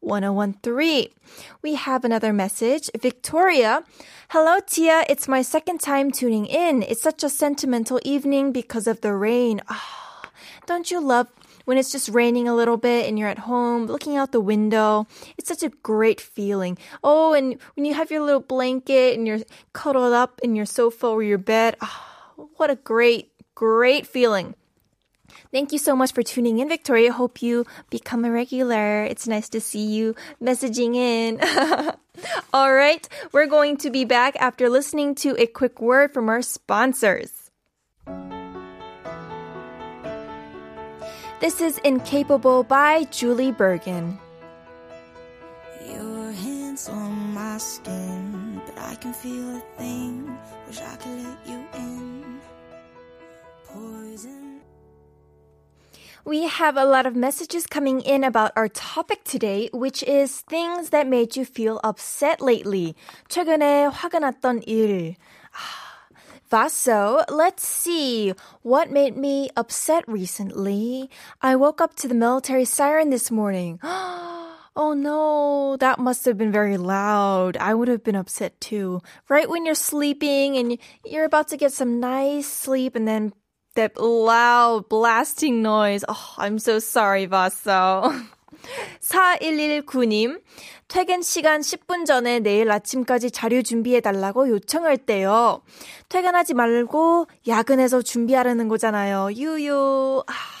1013. 0.00 1.08
We 1.62 1.74
have 1.74 2.04
another 2.04 2.32
message. 2.32 2.90
Victoria. 3.00 3.82
Hello, 4.30 4.58
Tia. 4.66 5.04
It's 5.08 5.28
my 5.28 5.42
second 5.42 5.80
time 5.80 6.10
tuning 6.10 6.46
in. 6.46 6.82
It's 6.82 7.02
such 7.02 7.22
a 7.24 7.28
sentimental 7.28 8.00
evening 8.04 8.52
because 8.52 8.86
of 8.86 9.00
the 9.00 9.14
rain. 9.14 9.60
Oh, 9.70 10.22
don't 10.66 10.90
you 10.90 11.00
love 11.00 11.28
when 11.64 11.78
it's 11.78 11.92
just 11.92 12.08
raining 12.08 12.46
a 12.48 12.54
little 12.54 12.76
bit 12.76 13.08
and 13.08 13.18
you're 13.18 13.28
at 13.28 13.38
home 13.48 13.86
looking 13.86 14.16
out 14.16 14.32
the 14.32 14.40
window. 14.40 15.06
It's 15.38 15.48
such 15.48 15.62
a 15.62 15.72
great 15.82 16.20
feeling. 16.20 16.78
Oh, 17.02 17.32
and 17.32 17.56
when 17.74 17.84
you 17.84 17.94
have 17.94 18.10
your 18.10 18.22
little 18.22 18.42
blanket 18.44 19.16
and 19.16 19.26
you're 19.26 19.40
cuddled 19.72 20.12
up 20.12 20.40
in 20.42 20.56
your 20.56 20.66
sofa 20.66 21.06
or 21.06 21.22
your 21.22 21.38
bed, 21.38 21.76
oh, 21.80 22.48
what 22.56 22.70
a 22.70 22.76
great, 22.76 23.30
great 23.54 24.06
feeling. 24.06 24.54
Thank 25.54 25.70
you 25.70 25.78
so 25.78 25.94
much 25.94 26.10
for 26.12 26.24
tuning 26.24 26.58
in, 26.58 26.68
Victoria. 26.68 27.12
Hope 27.12 27.40
you 27.40 27.64
become 27.88 28.24
a 28.24 28.30
regular. 28.32 29.04
It's 29.04 29.28
nice 29.28 29.48
to 29.50 29.60
see 29.60 29.86
you 29.86 30.16
messaging 30.42 30.96
in. 30.96 31.38
All 32.52 32.74
right, 32.74 33.08
we're 33.30 33.46
going 33.46 33.76
to 33.86 33.90
be 33.90 34.04
back 34.04 34.34
after 34.42 34.68
listening 34.68 35.14
to 35.22 35.36
a 35.40 35.46
quick 35.46 35.80
word 35.80 36.12
from 36.12 36.28
our 36.28 36.42
sponsors. 36.42 37.30
This 41.38 41.60
is 41.60 41.78
Incapable 41.86 42.64
by 42.64 43.04
Julie 43.14 43.52
Bergan. 43.52 44.18
Your 45.86 46.32
hands 46.32 46.88
on 46.88 47.32
my 47.32 47.58
skin, 47.58 48.60
but 48.66 48.76
I 48.76 48.96
can 48.96 49.12
feel 49.12 49.58
a 49.58 49.62
thing. 49.78 50.36
Wish 50.66 50.80
I 50.80 50.96
could 50.96 51.18
let 51.22 51.38
you 51.46 51.64
in. 51.76 52.40
Poison. 53.68 54.43
We 56.26 56.48
have 56.48 56.78
a 56.78 56.86
lot 56.86 57.04
of 57.04 57.14
messages 57.14 57.66
coming 57.66 58.00
in 58.00 58.24
about 58.24 58.52
our 58.56 58.68
topic 58.68 59.24
today, 59.24 59.68
which 59.74 60.02
is 60.04 60.40
things 60.48 60.88
that 60.88 61.06
made 61.06 61.36
you 61.36 61.44
feel 61.44 61.80
upset 61.84 62.40
lately. 62.40 62.96
최근에 63.28 63.90
화가 63.92 64.20
났던 64.24 64.62
일. 64.66 65.16
Vaso, 66.48 67.20
let's 67.28 67.66
see. 67.68 68.32
What 68.62 68.90
made 68.90 69.18
me 69.18 69.50
upset 69.54 70.02
recently? 70.08 71.10
I 71.42 71.56
woke 71.56 71.82
up 71.82 71.94
to 71.96 72.08
the 72.08 72.14
military 72.16 72.64
siren 72.64 73.10
this 73.10 73.30
morning. 73.30 73.78
Oh 74.76 74.92
no, 74.92 75.76
that 75.78 76.00
must 76.00 76.24
have 76.24 76.36
been 76.36 76.50
very 76.50 76.76
loud. 76.78 77.56
I 77.58 77.72
would 77.74 77.86
have 77.86 78.02
been 78.02 78.16
upset 78.16 78.60
too. 78.60 78.98
Right 79.28 79.48
when 79.48 79.64
you're 79.64 79.76
sleeping 79.78 80.56
and 80.58 80.78
you're 81.06 81.22
about 81.24 81.46
to 81.54 81.56
get 81.56 81.72
some 81.72 82.00
nice 82.00 82.48
sleep 82.48 82.96
and 82.96 83.06
then 83.06 83.30
that 83.74 83.98
loud 84.00 84.88
blasting 84.88 85.62
noise. 85.62 86.04
Oh, 86.08 86.34
I'm 86.38 86.58
so 86.58 86.78
sorry, 86.78 87.26
Vaso. 87.26 88.10
4119님, 89.02 90.36
퇴근 90.88 91.22
시간 91.22 91.60
10분 91.60 92.06
전에 92.06 92.38
내일 92.40 92.70
아침까지 92.70 93.30
자료 93.30 93.60
준비해달라고 93.62 94.48
요청할 94.48 94.96
때요. 94.96 95.62
퇴근하지 96.08 96.54
말고 96.54 97.26
야근해서 97.48 98.00
준비하라는 98.02 98.68
거잖아요. 98.68 99.30
유유. 99.32 100.22
아. 100.26 100.53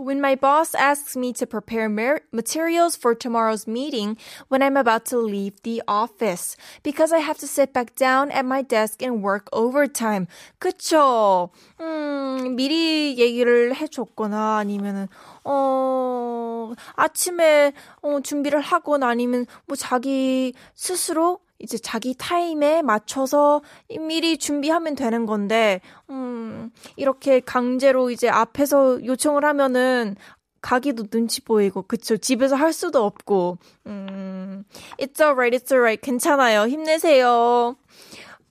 when 0.00 0.20
my 0.20 0.34
boss 0.34 0.74
asks 0.74 1.16
me 1.16 1.32
to 1.34 1.46
prepare 1.46 1.88
mer- 1.88 2.22
materials 2.32 2.96
for 2.96 3.14
tomorrow's 3.14 3.66
meeting 3.66 4.16
when 4.48 4.62
I'm 4.62 4.76
about 4.76 5.04
to 5.12 5.18
leave 5.18 5.60
the 5.62 5.82
office 5.86 6.56
because 6.82 7.12
I 7.12 7.18
have 7.18 7.38
to 7.38 7.46
sit 7.46 7.72
back 7.72 7.94
down 7.96 8.30
at 8.30 8.44
my 8.44 8.62
desk 8.62 9.02
and 9.02 9.22
work 9.22 9.48
overtime. 9.52 10.26
그쵸? 10.58 11.50
음, 11.80 12.56
미리 12.56 13.16
얘기를 13.18 13.74
해줬거나 13.76 14.56
아니면은 14.58 15.08
어, 15.44 16.72
아침에 16.96 17.72
어, 18.02 18.20
준비를 18.22 18.60
하거나 18.60 19.06
아니면 19.08 19.46
뭐 19.66 19.76
자기 19.76 20.54
스스로 20.74 21.40
이제 21.60 21.78
자기 21.78 22.14
타임에 22.16 22.82
맞춰서 22.82 23.62
미리 24.00 24.36
준비하면 24.38 24.96
되는 24.96 25.26
건데, 25.26 25.80
음, 26.08 26.70
이렇게 26.96 27.40
강제로 27.40 28.10
이제 28.10 28.28
앞에서 28.28 29.04
요청을 29.04 29.44
하면은 29.44 30.16
가기도 30.62 31.04
눈치 31.06 31.42
보이고, 31.42 31.82
그쵸. 31.82 32.16
집에서 32.16 32.56
할 32.56 32.72
수도 32.72 33.04
없고, 33.04 33.58
음, 33.86 34.64
it's 34.98 35.20
alright, 35.20 35.56
it's 35.56 35.70
alright. 35.72 36.00
괜찮아요. 36.00 36.66
힘내세요. 36.66 37.76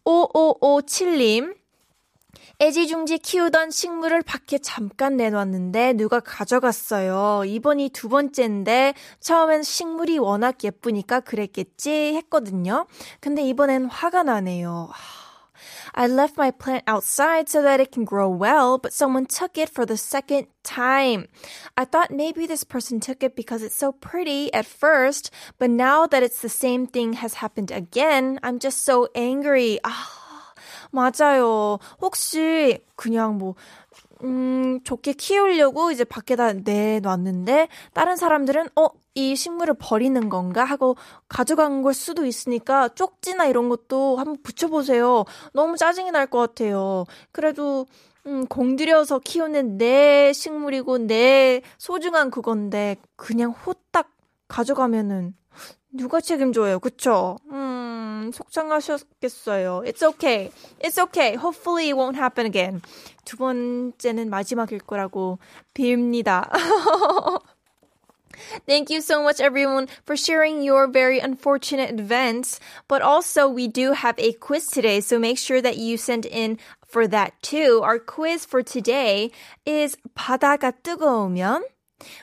5557님. 0.06 1.59
애지중지 2.62 3.20
키우던 3.20 3.72
식물을 3.72 4.22
밖에 4.24 4.58
잠깐 4.60 5.16
내놨는데 5.16 5.94
누가 5.94 6.20
가져갔어요. 6.20 7.46
이번이 7.46 7.90
두 7.94 8.10
번째인데 8.10 8.94
처음엔 9.22 9.64
식물이 9.64 10.18
워낙 10.18 10.58
예쁘니까 10.62 11.22
그랬겠지 11.22 11.90
했거든요. 12.16 12.86
근데 13.22 13.44
이번엔 13.44 13.86
화가 13.86 14.24
나네요. 14.24 14.90
I 15.94 16.10
left 16.12 16.36
my 16.38 16.52
plant 16.52 16.84
outside 16.88 17.46
so 17.50 17.62
that 17.62 17.80
it 17.80 17.92
can 17.94 18.04
grow 18.06 18.30
well, 18.30 18.78
but 18.78 18.94
someone 18.94 19.26
took 19.26 19.58
it 19.58 19.70
for 19.72 19.86
the 19.86 19.98
second 19.98 20.48
time. 20.64 21.28
I 21.78 21.86
thought 21.86 22.12
maybe 22.12 22.46
this 22.46 22.64
person 22.66 23.00
took 23.00 23.24
it 23.24 23.36
because 23.36 23.64
it's 23.64 23.76
so 23.76 23.94
pretty 23.94 24.54
at 24.54 24.66
first, 24.68 25.32
but 25.58 25.70
now 25.70 26.08
that 26.08 26.24
it's 26.24 26.42
the 26.42 26.52
same 26.52 26.88
thing 26.88 27.14
has 27.24 27.40
happened 27.40 27.72
again, 27.72 28.38
I'm 28.44 28.60
just 28.60 28.84
so 28.84 29.08
angry. 29.16 29.80
Ah. 29.86 30.28
맞아요. 30.92 31.78
혹시 32.02 32.80
그냥 32.96 33.38
뭐 33.38 33.56
음, 34.24 34.80
좋게 34.84 35.14
키우려고 35.14 35.92
이제 35.92 36.04
밖에다 36.04 36.54
내놨는데 36.54 37.70
다른 37.94 38.16
사람들은 38.18 38.68
어, 38.76 38.88
이 39.16 39.36
식물을 39.36 39.76
버리는 39.80 40.30
건가 40.30 40.64
하고 40.66 40.96
가져간 41.30 41.82
걸 41.84 41.94
수도 41.94 42.26
있으니까 42.26 42.90
쪽지나 42.90 43.46
이런 43.46 43.70
것도 43.70 44.18
한번 44.18 44.38
붙여 44.44 44.68
보세요. 44.68 45.26
너무 45.54 45.76
짜증이 45.78 46.12
날 46.12 46.30
것 46.30 46.38
같아요. 46.40 47.06
그래도 47.32 47.86
음, 48.28 48.46
공들여서 48.48 49.20
키우는 49.20 49.78
내 49.78 50.32
식물이고 50.34 51.00
내 51.08 51.62
소중한 51.80 52.30
그건데 52.30 52.98
그냥 53.16 53.52
호딱 53.52 54.12
가져가면은 54.48 55.34
누가 55.92 56.22
책임져요? 56.22 56.80
그쵸? 56.80 57.38
음, 57.52 58.32
속상하셨겠어요. 58.34 59.84
It's 59.86 60.04
okay. 60.04 60.52
It's 60.84 61.00
okay. 61.00 61.36
Hopefully 61.36 61.90
it 61.90 61.96
won't 61.98 62.16
happen 62.16 62.46
again. 62.46 62.82
두 63.26 63.38
번째는 63.38 64.30
마지막일 64.30 64.80
거라고 64.86 65.40
빕니다. 65.74 66.48
Thank 68.68 68.90
you 68.90 69.02
so 69.02 69.22
much, 69.22 69.42
everyone, 69.42 69.88
for 70.06 70.16
sharing 70.16 70.62
your 70.62 70.88
very 70.88 71.20
unfortunate 71.20 72.00
events. 72.00 72.60
But 72.88 73.02
also, 73.02 73.50
we 73.50 73.68
do 73.68 73.92
have 73.92 74.18
a 74.18 74.32
quiz 74.34 74.68
today, 74.68 75.02
so 75.02 75.20
make 75.20 75.38
sure 75.38 75.62
that 75.62 75.76
you 75.78 75.98
send 75.98 76.26
in 76.26 76.58
for 76.88 77.06
that 77.08 77.34
too. 77.42 77.82
Our 77.84 78.00
quiz 78.00 78.46
for 78.46 78.64
today 78.64 79.32
is 79.66 79.98
바다가 80.16 80.72
뜨거우면 80.84 81.64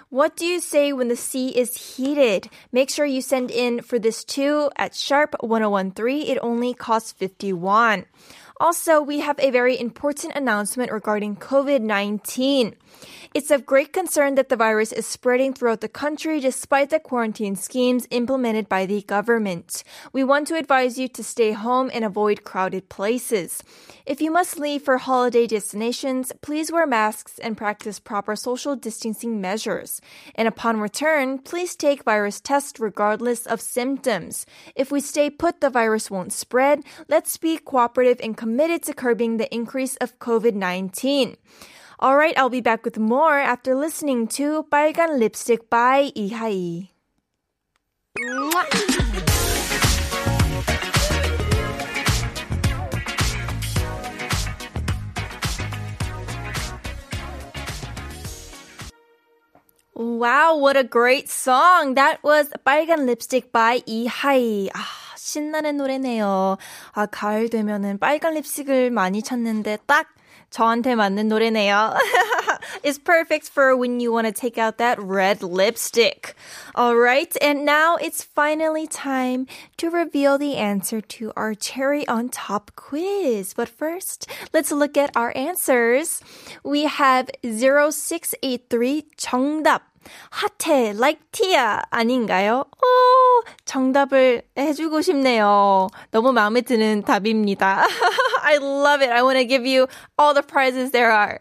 what 0.08 0.36
do 0.36 0.46
you 0.46 0.60
say 0.60 0.92
when 0.94 1.08
the 1.08 1.16
sea 1.20 1.48
is 1.48 1.96
heated? 1.96 2.48
Make 2.72 2.88
sure 2.90 3.04
you 3.04 3.20
send 3.20 3.50
in 3.50 3.82
for 3.82 3.98
this 3.98 4.24
too 4.24 4.70
at 4.76 4.94
sharp 4.94 5.34
1013. 5.40 6.26
It 6.26 6.38
only 6.42 6.72
costs 6.74 7.12
50 7.12 7.52
won. 7.52 8.06
Also, 8.58 9.02
we 9.02 9.20
have 9.20 9.38
a 9.38 9.50
very 9.50 9.78
important 9.78 10.34
announcement 10.34 10.90
regarding 10.90 11.36
COVID 11.36 11.82
19. 11.82 12.72
It's 13.34 13.50
of 13.50 13.66
great 13.66 13.92
concern 13.92 14.34
that 14.36 14.48
the 14.48 14.56
virus 14.56 14.92
is 14.92 15.04
spreading 15.04 15.52
throughout 15.52 15.82
the 15.82 15.92
country 15.92 16.40
despite 16.40 16.88
the 16.88 16.98
quarantine 16.98 17.54
schemes 17.54 18.08
implemented 18.10 18.66
by 18.66 18.86
the 18.86 19.02
government. 19.02 19.84
We 20.14 20.24
want 20.24 20.46
to 20.48 20.56
advise 20.56 20.96
you 20.96 21.06
to 21.08 21.22
stay 21.22 21.52
home 21.52 21.90
and 21.92 22.02
avoid 22.02 22.44
crowded 22.44 22.88
places. 22.88 23.62
If 24.06 24.22
you 24.22 24.30
must 24.30 24.58
leave 24.58 24.80
for 24.82 24.96
holiday 24.96 25.46
destinations, 25.46 26.32
please 26.40 26.72
wear 26.72 26.86
masks 26.86 27.38
and 27.38 27.58
practice 27.58 28.00
proper 28.00 28.36
social 28.36 28.74
distancing 28.74 29.38
measures. 29.42 30.00
And 30.34 30.48
upon 30.48 30.80
return, 30.80 31.36
please 31.38 31.76
take 31.76 32.04
virus 32.04 32.40
tests 32.40 32.80
regardless 32.80 33.44
of 33.44 33.60
symptoms. 33.60 34.46
If 34.74 34.90
we 34.90 35.00
stay 35.00 35.28
put, 35.28 35.60
the 35.60 35.68
virus 35.68 36.10
won't 36.10 36.32
spread. 36.32 36.80
Let's 37.08 37.36
be 37.36 37.58
cooperative 37.58 38.18
and 38.24 38.36
committed 38.46 38.80
to 38.80 38.94
curbing 38.94 39.38
the 39.38 39.46
increase 39.52 39.96
of 39.96 40.16
COVID 40.20 40.54
19. 40.54 41.34
Alright, 42.00 42.38
I'll 42.38 42.48
be 42.52 42.60
back 42.62 42.84
with 42.84 42.96
more 42.96 43.40
after 43.40 43.74
listening 43.74 44.28
to 44.38 44.62
빨간 44.70 45.18
Lipstick 45.18 45.68
by 45.68 46.12
이하이. 46.14 46.90
Wow, 59.96 60.58
what 60.58 60.76
a 60.76 60.84
great 60.84 61.28
song! 61.28 61.94
That 61.94 62.22
was 62.22 62.48
빨간 62.64 63.06
Lipstick 63.06 63.50
by 63.50 63.80
이하이. 63.88 64.68
Ah. 64.72 65.02
신나는 65.26 65.76
노래네요. 65.78 66.56
아, 66.92 67.06
가을 67.06 67.50
되면은 67.50 67.98
빨간 67.98 68.34
립스틱을 68.34 68.92
많이 68.92 69.22
찾는데 69.22 69.78
딱 69.86 70.06
저한테 70.50 70.94
맞는 70.94 71.26
노래네요. 71.26 71.94
It's 72.86 72.98
perfect 73.02 73.50
for 73.50 73.74
when 73.76 73.98
you 73.98 74.12
want 74.14 74.28
to 74.28 74.32
take 74.32 74.56
out 74.58 74.78
that 74.78 75.02
red 75.02 75.42
lipstick. 75.42 76.34
All 76.76 76.94
right, 76.94 77.30
and 77.42 77.64
now 77.66 77.96
it's 77.98 78.22
finally 78.22 78.86
time 78.86 79.46
to 79.78 79.90
reveal 79.90 80.38
the 80.38 80.54
answer 80.56 81.00
to 81.18 81.32
our 81.36 81.54
cherry 81.58 82.06
on 82.06 82.28
top 82.30 82.70
quiz. 82.78 83.50
But 83.54 83.66
first, 83.68 84.28
let's 84.54 84.70
look 84.70 84.94
at 84.96 85.10
our 85.18 85.34
answers. 85.36 86.22
We 86.62 86.84
have 86.86 87.28
0683 87.42 88.46
정답. 89.18 89.95
핫해, 90.30 90.90
like 90.96 91.18
Tia 91.32 91.80
아닌가요? 91.90 92.64
오, 92.82 93.42
정답을 93.64 94.42
해주고 94.58 95.02
싶네요. 95.02 95.88
너무 96.10 96.32
마음에 96.32 96.60
드는 96.62 97.02
답입니다. 97.02 97.84
I 98.42 98.56
love 98.56 99.02
it. 99.02 99.10
I 99.12 99.22
want 99.22 99.38
to 99.38 99.44
give 99.46 99.66
you 99.66 99.86
all 100.18 100.34
the 100.34 100.44
prizes 100.46 100.92
there 100.92 101.10
are. 101.12 101.38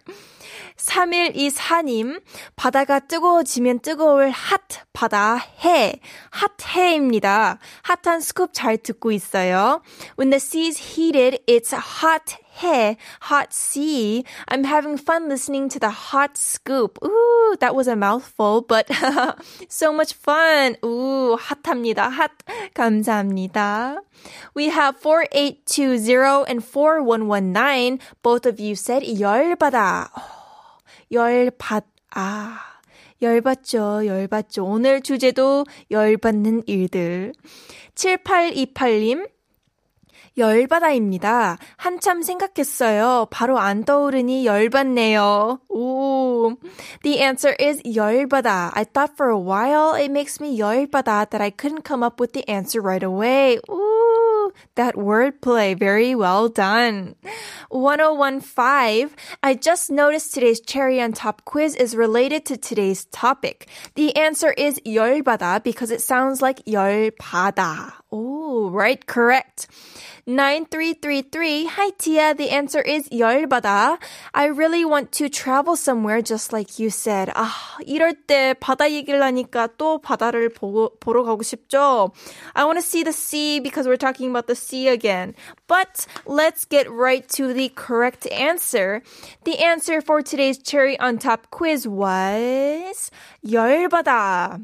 3124님, 0.78 2.22
바다가 2.56 3.00
뜨거워지면 3.00 3.80
뜨거울 3.80 4.30
핫 4.30 4.60
바다 4.94 5.36
해, 5.64 6.00
해입니다. 6.76 7.60
핫한 8.04 8.20
스쿱 8.20 8.50
잘 8.54 8.78
듣고 8.78 9.12
있어요. 9.14 9.82
When 10.18 10.32
the 10.32 10.40
sea's 10.40 10.96
heated, 10.96 11.40
it's 11.48 11.72
hot 11.74 12.36
해, 12.62 12.98
hot 13.32 13.50
sea. 13.54 14.24
I'm 14.50 14.66
having 14.66 14.98
fun 14.98 15.28
listening 15.30 15.70
to 15.70 15.80
the 15.80 15.90
hot 15.92 16.38
scoop. 16.38 17.00
Ooh, 17.04 17.56
that 17.60 17.74
was 17.76 17.88
a 17.88 17.96
mouthful, 17.96 18.62
but 18.62 18.88
so 19.70 19.92
much 19.94 20.14
fun. 20.14 20.76
Ooh, 20.84 21.38
핫합니다. 21.40 22.12
핫. 22.12 22.32
감사합니다. 22.74 23.98
We 24.54 24.70
have 24.70 24.98
4820 25.00 26.46
and 26.48 26.64
4119. 26.64 28.00
Both 28.24 28.46
of 28.46 28.60
you 28.60 28.76
said 28.76 29.04
열받아. 29.04 30.12
열받, 31.12 31.84
아, 32.16 32.58
열받죠, 33.22 34.04
열받죠. 34.06 34.64
오늘 34.66 35.02
주제도 35.02 35.64
열받는 35.92 36.64
일들. 36.66 37.34
7828님, 37.96 39.30
열받아입니다. 40.38 41.58
한참 41.78 42.22
생각했어요. 42.22 43.28
바로 43.32 43.58
안 43.58 43.86
떠오르니 43.86 44.46
열받네요. 44.46 45.60
오. 45.70 46.54
The 47.04 47.20
answer 47.22 47.56
is 47.62 47.82
열받아. 47.96 48.72
I 48.76 48.84
thought 48.84 49.14
for 49.16 49.30
a 49.34 49.40
while 49.42 49.94
it 49.96 50.12
makes 50.12 50.42
me 50.44 50.60
열받아 50.60 51.30
that 51.30 51.42
I 51.42 51.52
couldn't 51.52 51.88
come 51.88 52.04
up 52.04 52.20
with 52.20 52.34
the 52.34 52.44
answer 52.50 52.82
right 52.84 53.06
away. 53.06 53.60
오. 53.70 54.05
that 54.76 54.96
wordplay. 54.96 55.78
Very 55.78 56.16
well 56.16 56.50
done. 56.50 57.16
1015. 57.70 59.10
I 59.44 59.54
just 59.54 59.90
noticed 59.90 60.34
today's 60.34 60.60
cherry 60.60 61.02
on 61.02 61.14
top 61.14 61.44
quiz 61.46 61.76
is 61.76 61.96
related 61.96 62.46
to 62.48 62.58
today's 62.58 63.06
topic. 63.06 63.68
The 63.96 64.16
answer 64.16 64.52
is 64.52 64.80
열받아 64.86 65.64
because 65.64 65.92
it 65.92 66.02
sounds 66.02 66.42
like 66.42 66.64
열받아. 66.66 67.92
Oh, 68.16 68.70
right, 68.72 69.04
correct. 69.06 69.68
9333. 70.26 71.66
Hi, 71.76 71.90
Tia. 72.00 72.34
The 72.34 72.48
answer 72.50 72.80
is 72.80 73.10
열받아. 73.10 73.98
I 74.34 74.46
really 74.46 74.86
want 74.88 75.12
to 75.20 75.28
travel 75.28 75.76
somewhere 75.76 76.22
just 76.24 76.54
like 76.56 76.80
you 76.80 76.90
said. 76.90 77.28
아, 77.36 77.44
ah, 77.52 77.78
이럴 77.86 78.14
때 78.26 78.56
바다 78.62 78.88
얘기를 78.90 79.22
하니까 79.22 79.68
또 79.78 80.00
바다를 80.02 80.48
보고, 80.48 80.92
보러 81.02 81.24
가고 81.26 81.44
싶죠? 81.44 82.12
I 82.56 82.64
want 82.64 82.80
to 82.80 82.86
see 82.88 83.04
the 83.04 83.12
sea 83.12 83.60
because 83.60 83.86
we're 83.86 84.00
talking 84.00 84.30
about 84.32 84.48
the 84.48 84.56
sea 84.56 84.88
again. 84.88 85.36
But 85.68 86.08
let's 86.26 86.64
get 86.64 86.90
right 86.90 87.28
to 87.36 87.52
the 87.52 87.68
correct 87.76 88.32
answer. 88.32 89.04
The 89.44 89.60
answer 89.60 90.00
for 90.00 90.22
today's 90.24 90.58
cherry 90.58 90.98
on 91.04 91.20
top 91.20 91.52
quiz 91.52 91.84
was 91.86 93.12
열받아. 93.46 94.64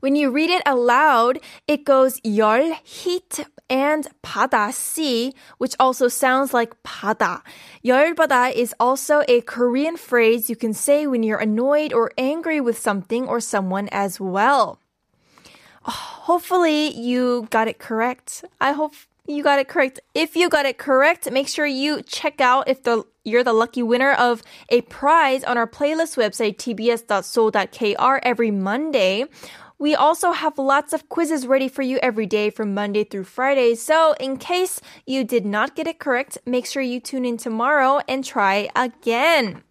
When 0.00 0.16
you 0.16 0.30
read 0.30 0.50
it 0.50 0.62
aloud, 0.66 1.38
it 1.66 1.84
goes 1.84 2.20
열, 2.22 2.74
heat, 2.84 3.44
and 3.70 4.06
바다, 4.24 4.72
sea, 4.72 5.32
which 5.58 5.74
also 5.78 6.08
sounds 6.08 6.54
like 6.54 6.74
바다. 6.82 7.42
열바다 7.84 8.52
is 8.52 8.74
also 8.80 9.22
a 9.28 9.40
Korean 9.42 9.96
phrase 9.96 10.48
you 10.50 10.56
can 10.56 10.72
say 10.72 11.06
when 11.06 11.22
you're 11.22 11.38
annoyed 11.38 11.92
or 11.92 12.10
angry 12.16 12.60
with 12.60 12.78
something 12.78 13.26
or 13.26 13.40
someone 13.40 13.88
as 13.92 14.20
well. 14.20 14.78
Oh, 15.86 15.90
hopefully 16.26 16.94
you 16.96 17.46
got 17.50 17.68
it 17.68 17.78
correct. 17.78 18.44
I 18.60 18.72
hope 18.72 18.92
you 19.26 19.42
got 19.42 19.58
it 19.58 19.68
correct. 19.68 20.00
If 20.14 20.36
you 20.36 20.48
got 20.48 20.64
it 20.66 20.78
correct, 20.78 21.30
make 21.30 21.48
sure 21.48 21.66
you 21.66 22.02
check 22.02 22.40
out 22.40 22.68
if 22.68 22.82
the 22.82 23.04
you're 23.24 23.44
the 23.44 23.52
lucky 23.52 23.82
winner 23.82 24.12
of 24.12 24.42
a 24.70 24.80
prize 24.82 25.44
on 25.44 25.58
our 25.58 25.66
playlist 25.66 26.16
website 26.16 26.56
tbs.seoul.kr 26.56 28.16
every 28.22 28.50
Monday. 28.50 29.24
We 29.80 29.94
also 29.94 30.32
have 30.32 30.58
lots 30.58 30.92
of 30.92 31.08
quizzes 31.08 31.46
ready 31.46 31.68
for 31.68 31.82
you 31.82 31.98
every 32.02 32.26
day 32.26 32.50
from 32.50 32.74
Monday 32.74 33.04
through 33.04 33.24
Friday. 33.30 33.76
So 33.76 34.12
in 34.18 34.36
case 34.36 34.80
you 35.06 35.22
did 35.22 35.46
not 35.46 35.76
get 35.76 35.86
it 35.86 36.00
correct, 36.00 36.36
make 36.44 36.66
sure 36.66 36.82
you 36.82 36.98
tune 36.98 37.24
in 37.24 37.36
tomorrow 37.36 38.00
and 38.08 38.24
try 38.24 38.68
again. 38.74 39.62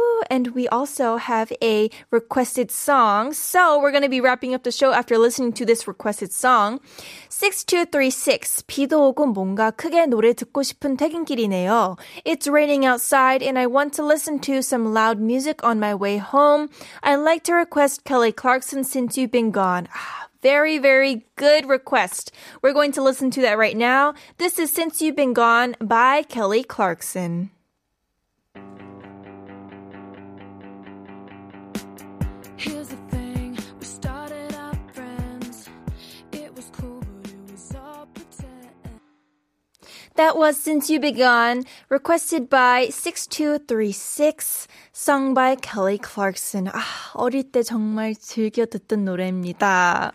Woo, 0.00 0.22
and 0.32 0.54
we 0.56 0.66
also 0.72 1.16
have 1.20 1.52
a 1.62 1.90
requested 2.10 2.70
song. 2.72 3.32
So 3.36 3.76
we're 3.78 3.90
going 3.92 4.04
to 4.04 4.08
be 4.08 4.20
wrapping 4.24 4.54
up 4.56 4.62
the 4.64 4.72
show 4.72 4.92
after 4.96 5.18
listening 5.20 5.52
to 5.60 5.66
this 5.68 5.84
requested 5.86 6.32
song. 6.32 6.80
6236. 7.28 8.64
비도 8.66 9.04
오고 9.08 9.26
뭔가 9.26 9.70
크게 9.70 10.06
노래 10.06 10.32
듣고 10.32 10.62
싶은 10.64 10.96
It's 12.24 12.48
raining 12.48 12.84
outside 12.84 13.42
and 13.42 13.58
I 13.58 13.66
want 13.66 13.92
to 13.94 14.02
listen 14.02 14.38
to 14.40 14.62
some 14.62 14.92
loud 14.92 15.20
music 15.20 15.62
on 15.64 15.78
my 15.80 15.94
way 15.94 16.16
home. 16.16 16.70
I'd 17.02 17.16
like 17.22 17.44
to 17.44 17.52
request 17.54 18.04
Kelly 18.04 18.32
Clarkson 18.32 18.84
since 18.84 19.16
you've 19.16 19.30
been 19.32 19.50
gone. 19.50 19.88
Ah, 19.94 20.26
very, 20.42 20.78
very 20.78 21.26
good 21.36 21.68
request. 21.68 22.32
We're 22.62 22.72
going 22.74 22.92
to 22.92 23.02
listen 23.02 23.30
to 23.32 23.42
that 23.42 23.58
right 23.58 23.76
now. 23.76 24.14
This 24.38 24.58
is 24.58 24.72
Since 24.72 25.00
You've 25.02 25.16
Been 25.16 25.32
Gone 25.32 25.76
by 25.80 26.22
Kelly 26.22 26.64
Clarkson. 26.64 27.50
That 40.20 40.36
was 40.36 40.60
Since 40.60 40.90
You've 40.90 41.00
Been 41.00 41.16
Gone, 41.16 41.64
requested 41.88 42.50
by 42.50 42.88
6236, 42.90 44.68
sung 44.92 45.32
by 45.32 45.54
Kelly 45.56 45.96
Clarkson. 45.96 46.68
아, 46.68 46.72
ah, 46.74 47.10
어릴 47.14 47.44
때 47.44 47.62
정말 47.62 48.14
즐겨 48.14 48.66
듣던 48.66 49.06
노래입니다. 49.06 50.12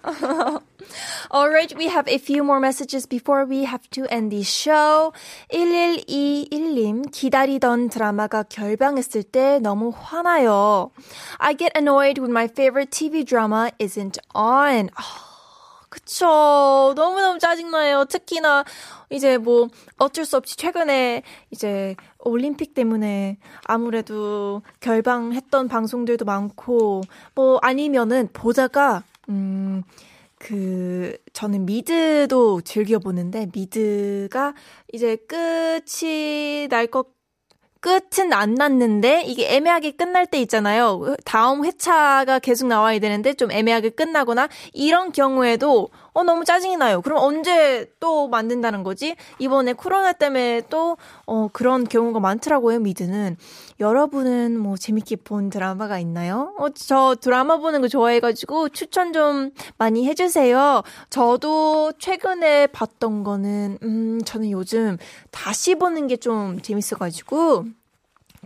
All 1.34 1.50
right, 1.50 1.74
we 1.76 1.88
have 1.88 2.08
a 2.08 2.20
few 2.20 2.44
more 2.44 2.60
messages 2.60 3.08
before 3.08 3.46
we 3.46 3.64
have 3.64 3.90
to 3.90 4.06
end 4.14 4.30
the 4.30 4.44
show. 4.44 5.12
1121님, 5.52 7.10
기다리던 7.12 7.90
드라마가 7.90 8.44
결방했을 8.44 9.24
때 9.24 9.58
너무 9.60 9.92
화나요. 9.92 10.92
I 11.40 11.54
get 11.56 11.72
annoyed 11.76 12.20
when 12.20 12.32
my 12.32 12.48
favorite 12.48 12.92
TV 12.92 13.26
drama 13.26 13.72
isn't 13.80 14.20
on. 14.36 14.92
Ah. 15.00 15.32
그쵸. 15.96 16.92
너무너무 16.98 17.40
짜증나요. 17.40 18.04
특히나 18.04 18.66
이제 19.10 19.38
뭐 19.38 19.70
어쩔 19.98 20.26
수 20.26 20.36
없이 20.36 20.58
최근에 20.58 21.24
이제 21.52 21.96
올림픽 22.20 22.74
때문에 22.74 23.38
아무래도 23.64 24.62
결방했던 24.82 25.70
방송들도 25.70 26.26
많고 26.26 27.02
뭐 27.34 27.60
아니면은 27.62 28.28
보다가 28.34 29.04
음, 29.30 29.84
그, 30.38 31.18
저는 31.34 31.66
미드도 31.66 32.62
즐겨보는데, 32.62 33.50
미드가 33.52 34.54
이제 34.94 35.16
끝이 35.16 36.68
날것 36.70 37.15
끝은 37.86 38.34
안 38.34 38.56
났는데 38.56 39.22
이게 39.28 39.48
애매하게 39.56 39.92
끝날 39.92 40.26
때 40.26 40.42
있잖아요. 40.42 41.16
다음 41.24 41.64
회차가 41.64 42.40
계속 42.40 42.66
나와야 42.66 42.98
되는데 42.98 43.36
좀 43.36 43.52
애매하게 43.52 43.92
끝나거나 43.92 44.50
이런 44.74 45.12
경우에도 45.12 45.90
어 46.18 46.24
너무 46.24 46.46
짜증이 46.46 46.78
나요. 46.78 47.02
그럼 47.02 47.18
언제 47.22 47.92
또 48.00 48.30
만든다는 48.30 48.84
거지? 48.84 49.18
이번에 49.38 49.74
코로나 49.74 50.14
때문에 50.14 50.62
또 50.70 50.96
어, 51.28 51.50
그런 51.52 51.84
경우가 51.84 52.22
많더라고요. 52.22 52.80
미드는 52.80 53.36
여러분은 53.82 54.58
뭐 54.58 54.78
재밌게 54.78 55.18
본 55.18 55.50
드라마가 55.50 56.00
있나요? 56.00 56.54
어, 56.58 56.70
저 56.70 57.18
드라마 57.20 57.58
보는 57.58 57.82
거 57.82 57.90
좋아해가지고 57.90 58.70
추천 58.70 59.12
좀 59.12 59.52
많이 59.78 60.08
해주세요. 60.08 60.84
저도 61.10 61.92
최근에 62.00 62.68
봤던 62.68 63.26
거는 63.26 63.80
음 63.84 64.22
저는 64.24 64.52
요즘 64.52 64.98
다시 65.30 65.76
보는 65.76 66.08
게 66.08 66.16
좀 66.26 66.62
재밌어가지고 66.62 67.66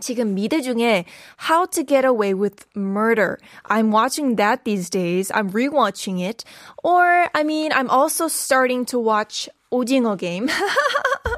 지금 0.00 0.34
미드 0.34 0.60
중에 0.62 1.04
How 1.40 1.66
to 1.76 1.84
Get 1.84 2.04
Away 2.04 2.34
with 2.34 2.66
Murder. 2.74 3.38
I'm 3.68 3.92
watching 3.92 4.36
that 4.36 4.64
these 4.64 4.90
days. 4.90 5.30
I'm 5.32 5.50
rewatching 5.50 6.20
it. 6.20 6.44
Or, 6.82 7.28
I 7.34 7.44
mean, 7.44 7.72
I'm 7.72 7.88
also 7.88 8.26
starting 8.28 8.84
to 8.86 8.98
watch 8.98 9.48
오징어 9.72 10.16
게임. 10.16 10.48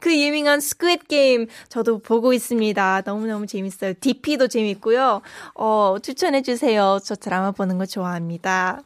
그 0.00 0.16
유명한 0.18 0.60
스크드 0.60 1.06
게임 1.06 1.46
저도 1.68 1.98
보고 1.98 2.32
있습니다. 2.32 3.02
너무너무 3.04 3.46
재밌어요. 3.46 3.92
DP도 4.00 4.48
재밌고요. 4.48 5.20
어, 5.54 5.96
추천해 6.02 6.42
주세요. 6.42 6.98
저 7.04 7.14
드라마 7.14 7.52
보는 7.52 7.78
거 7.78 7.86
좋아합니다. 7.86 8.80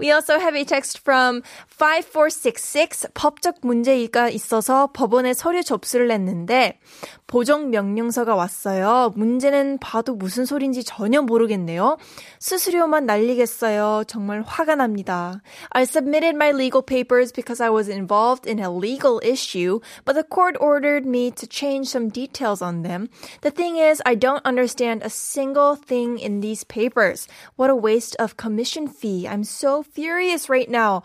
We 0.00 0.08
also 0.12 0.38
have 0.38 0.54
a 0.56 0.64
text 0.64 1.00
from 1.00 1.42
5466 1.68 3.12
법적 3.14 3.56
문제가 3.62 4.28
있어서 4.28 4.90
법원에 4.92 5.32
서류 5.34 5.62
접수를 5.62 6.10
했는데 6.10 6.78
보정 7.26 7.70
명령서가 7.70 8.34
왔어요. 8.34 9.12
문제는 9.16 9.78
봐도 9.78 10.14
무슨 10.14 10.44
소린지 10.44 10.82
전혀 10.84 11.22
모르겠네요. 11.22 11.96
수수료만 12.40 13.06
날리겠어요. 13.06 14.02
정말 14.08 14.42
화가 14.42 14.74
납니다. 14.74 15.40
I 15.70 15.84
submitted 15.84 16.34
my 16.34 16.50
legal 16.50 16.82
papers 16.84 17.32
because 17.32 17.62
I 17.62 17.70
was 17.70 17.88
involved 17.88 18.50
in 18.50 18.58
a 18.58 18.68
legal 18.68 19.20
issue, 19.24 19.78
but 20.04 20.14
the 20.14 20.24
court 20.28 20.49
Ford 20.50 20.58
ordered 20.58 21.06
me 21.06 21.30
to 21.30 21.46
change 21.46 21.86
some 21.88 22.08
details 22.08 22.60
on 22.60 22.82
them. 22.82 23.08
The 23.42 23.50
thing 23.52 23.76
is, 23.76 24.02
I 24.04 24.16
don't 24.16 24.44
understand 24.44 25.02
a 25.04 25.08
single 25.10 25.76
thing 25.76 26.18
in 26.18 26.40
these 26.40 26.64
papers. 26.64 27.28
What 27.54 27.70
a 27.70 27.76
waste 27.76 28.16
of 28.18 28.36
commission 28.36 28.88
fee. 28.88 29.28
I'm 29.28 29.44
so 29.44 29.84
furious 29.84 30.48
right 30.50 30.68
now. 30.68 31.02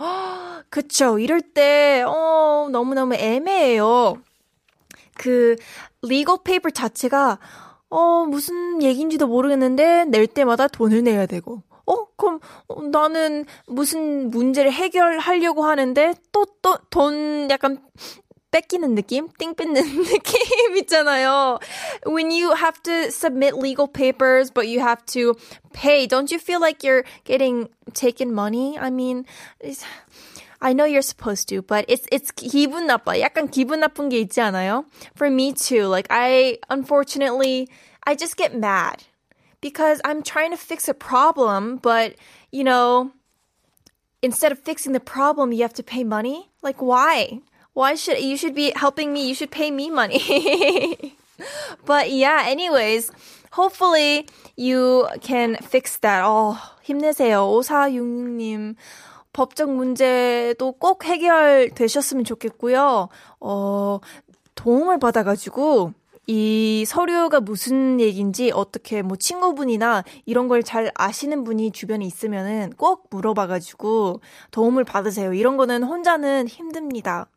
그쵸. 0.71 1.19
이럴 1.19 1.41
때, 1.41 2.01
어, 2.07 2.69
너무너무 2.71 3.13
애매해요. 3.13 4.17
그, 5.15 5.57
legal 6.03 6.37
paper 6.43 6.71
자체가, 6.71 7.37
어, 7.91 8.25
무슨 8.25 8.81
얘기인지도 8.81 9.27
모르겠는데, 9.27 10.05
낼 10.05 10.25
때마다 10.25 10.67
돈을 10.67 11.03
내야 11.03 11.27
되고. 11.27 11.61
어, 11.85 12.05
그럼 12.17 12.39
나는 12.91 13.45
무슨 13.67 14.31
문제를 14.31 14.71
해결하려고 14.71 15.63
하는데 15.65 16.15
또또돈 16.31 17.47
약간 17.51 17.77
뺏기는 18.55 18.95
느낌, 18.95 19.27
띵 19.37 19.53
뺏는 19.53 19.83
느낌 20.05 20.77
있잖아요. 20.79 21.59
When 22.07 22.31
you 22.31 22.55
have 22.55 22.79
to 22.87 23.11
submit 23.11 23.57
legal 23.59 23.83
papers, 23.89 24.47
but 24.49 24.69
you 24.71 24.79
have 24.79 25.03
to 25.11 25.35
pay, 25.75 26.07
don't 26.07 26.31
you 26.31 26.39
feel 26.39 26.61
like 26.63 26.79
you're 26.81 27.03
getting 27.27 27.67
taken 27.91 28.31
money? 28.33 28.79
I 28.79 28.89
mean, 28.91 29.25
I 30.63 30.71
know 30.71 30.85
you're 30.87 31.03
supposed 31.03 31.49
to, 31.51 31.61
but 31.67 31.83
it's 31.91 32.07
it's 32.15 32.31
기분 32.31 32.87
나빠. 32.87 33.19
약간 33.19 33.51
기분 33.51 33.83
나쁜 33.83 34.07
게 34.07 34.23
있지 34.23 34.39
않아요? 34.39 34.85
For 35.19 35.27
me 35.27 35.51
too. 35.51 35.91
Like 35.91 36.07
I 36.09 36.55
unfortunately 36.71 37.67
I 38.07 38.15
just 38.15 38.39
get 38.39 38.55
mad 38.55 39.03
because 39.59 39.99
I'm 40.07 40.23
trying 40.23 40.55
to 40.55 40.57
fix 40.59 40.87
a 40.87 40.95
problem, 40.95 41.75
but 41.83 42.15
you 42.55 42.63
know, 42.63 43.11
instead 44.23 44.53
of 44.55 44.59
fixing 44.63 44.93
the 44.95 45.03
problem, 45.03 45.51
you 45.51 45.59
have 45.67 45.75
to 45.75 45.83
pay 45.83 46.07
money? 46.07 46.47
Like 46.63 46.79
why? 46.79 47.43
why 47.75 47.93
should 47.93 48.19
you 48.23 48.37
should 48.37 48.55
be 48.55 48.71
helping 48.73 49.11
me? 49.11 49.27
You 49.27 49.35
should 49.35 49.51
pay 49.51 49.69
me 49.69 49.89
money. 49.91 51.13
but 51.85 52.09
yeah, 52.09 52.43
anyways, 52.47 53.11
hopefully 53.51 54.25
you 54.55 55.05
can 55.21 55.57
fix 55.57 55.97
that. 55.99 56.23
어, 56.23 56.55
힘내세요. 56.83 57.45
5466님. 57.59 58.75
법적 59.33 59.69
문제도 59.71 60.71
꼭 60.71 61.03
해결되셨으면 61.03 62.23
좋겠고요. 62.23 63.09
어, 63.41 63.99
도움을 64.55 64.97
받아가지고, 64.97 65.91
이 66.27 66.85
서류가 66.87 67.41
무슨 67.41 67.99
얘기인지 67.99 68.51
어떻게 68.55 69.01
뭐 69.01 69.17
친구분이나 69.17 70.05
이런 70.25 70.47
걸 70.47 70.63
잘 70.63 70.89
아시는 70.95 71.43
분이 71.43 71.71
주변에 71.73 72.03
있으면은 72.05 72.71
꼭 72.77 73.07
물어봐가지고 73.11 74.21
도움을 74.51 74.85
받으세요. 74.85 75.33
이런 75.33 75.57
거는 75.57 75.83
혼자는 75.83 76.47
힘듭니다. 76.47 77.27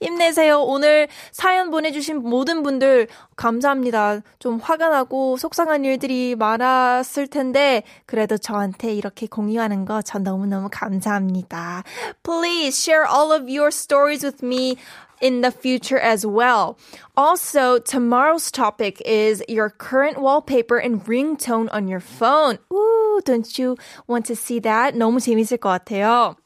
힘내세요. 0.00 0.60
오늘 0.62 1.08
사연 1.32 1.70
보내주신 1.70 2.22
모든 2.22 2.62
분들 2.62 3.08
감사합니다. 3.36 4.20
좀 4.38 4.58
화가 4.58 4.88
나고 4.88 5.36
속상한 5.36 5.84
일들이 5.84 6.34
많았을 6.36 7.26
텐데, 7.26 7.82
그래도 8.06 8.36
저한테 8.38 8.92
이렇게 8.94 9.26
공유하는 9.26 9.84
거 9.84 9.96
전 10.06 10.22
너무너무 10.22 10.68
감사합니다. 10.70 11.82
Please 12.22 12.74
share 12.80 13.06
all 13.08 13.32
of 13.32 13.48
your 13.50 13.68
stories 13.70 14.24
with 14.24 14.42
me. 14.44 14.76
in 15.22 15.40
the 15.40 15.50
future 15.50 15.98
as 15.98 16.26
well. 16.26 16.76
Also, 17.16 17.78
tomorrow's 17.78 18.50
topic 18.50 19.00
is 19.06 19.42
your 19.48 19.70
current 19.70 20.20
wallpaper 20.20 20.76
and 20.76 21.00
ringtone 21.06 21.70
on 21.72 21.88
your 21.88 22.00
phone. 22.04 22.58
Ooh, 22.70 23.22
don't 23.24 23.48
you 23.58 23.78
want 24.06 24.26
to 24.26 24.36
see 24.36 24.58
that? 24.60 24.92
너무 24.94 25.16
재밌을 25.20 25.56
것 25.56 25.70
같아요. 25.70 26.36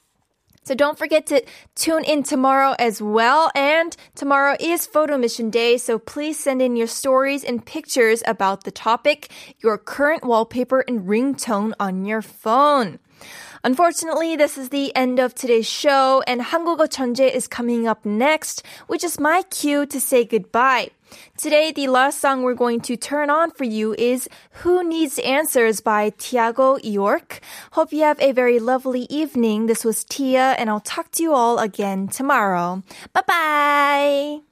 So 0.65 0.75
don't 0.75 0.99
forget 0.99 1.27
to 1.29 1.43
tune 1.75 2.05
in 2.05 2.23
tomorrow 2.23 2.75
as 2.79 3.01
well. 3.01 3.51
And 3.55 3.97
tomorrow 4.15 4.57
is 4.61 4.87
photo 4.87 5.17
mission 5.17 5.49
day, 5.49 5.79
so 5.79 5.99
please 5.99 6.39
send 6.39 6.61
in 6.61 6.77
your 6.77 6.87
stories 6.87 7.45
and 7.45 7.65
pictures 7.65 8.23
about 8.27 8.65
the 8.65 8.71
topic, 8.71 9.31
your 9.63 9.79
current 9.79 10.25
wallpaper 10.25 10.81
and 10.87 11.09
ringtone 11.09 11.73
on 11.81 12.05
your 12.05 12.21
phone. 12.21 12.99
Unfortunately, 13.63 14.37
this 14.37 14.57
is 14.57 14.71
the 14.71 14.95
end 14.97 15.19
of 15.19 15.35
today's 15.35 15.69
show, 15.69 16.23
and 16.27 16.41
한국어 16.41 16.87
천재 16.89 17.29
is 17.31 17.47
coming 17.47 17.87
up 17.87 18.05
next, 18.07 18.63
which 18.87 19.05
is 19.05 19.21
my 19.21 19.43
cue 19.51 19.85
to 19.85 20.01
say 20.01 20.25
goodbye. 20.25 20.89
Today, 21.37 21.71
the 21.73 21.89
last 21.89 22.21
song 22.21 22.43
we're 22.43 22.55
going 22.55 22.81
to 22.83 22.97
turn 22.97 23.29
on 23.29 23.51
for 23.51 23.65
you 23.65 23.95
is 23.99 24.29
Who 24.65 24.83
Needs 24.85 25.19
Answers 25.19 25.81
by 25.81 26.13
Tiago 26.17 26.79
York. 26.83 27.41
Hope 27.73 27.93
you 27.93 28.03
have 28.05 28.21
a 28.23 28.33
very 28.33 28.61
lovely 28.61 29.07
evening. 29.11 29.67
This 29.67 29.85
was 29.85 30.05
Tia, 30.05 30.55
and 30.57 30.71
I'll 30.71 30.81
talk 30.81 31.11
to 31.13 31.23
you 31.23 31.35
all 31.35 31.59
again 31.59 32.09
tomorrow. 32.09 32.83
Bye 33.13 33.25
bye! 33.29 34.50